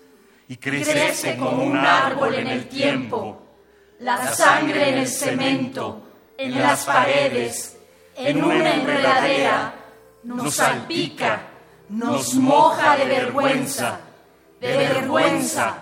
[0.48, 3.48] y crece, crece como un árbol en el tiempo
[4.00, 6.02] la sangre en el cemento,
[6.36, 7.76] en las paredes,
[8.16, 9.74] en una enredadera,
[10.22, 11.40] nos salpica,
[11.88, 14.00] nos moja de vergüenza,
[14.60, 15.78] de vergüenza,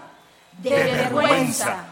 [0.59, 1.86] de vergüenza.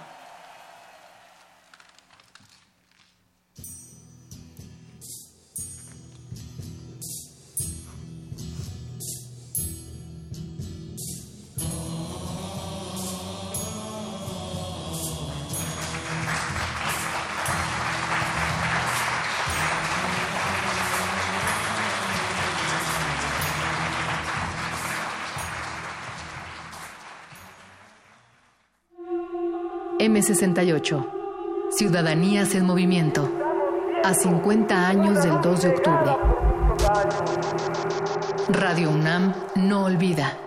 [30.25, 31.07] M68.
[31.71, 33.31] Ciudadanías en movimiento.
[34.03, 36.17] A 50 años del 2 de octubre.
[38.49, 40.44] Radio UNAM no olvida.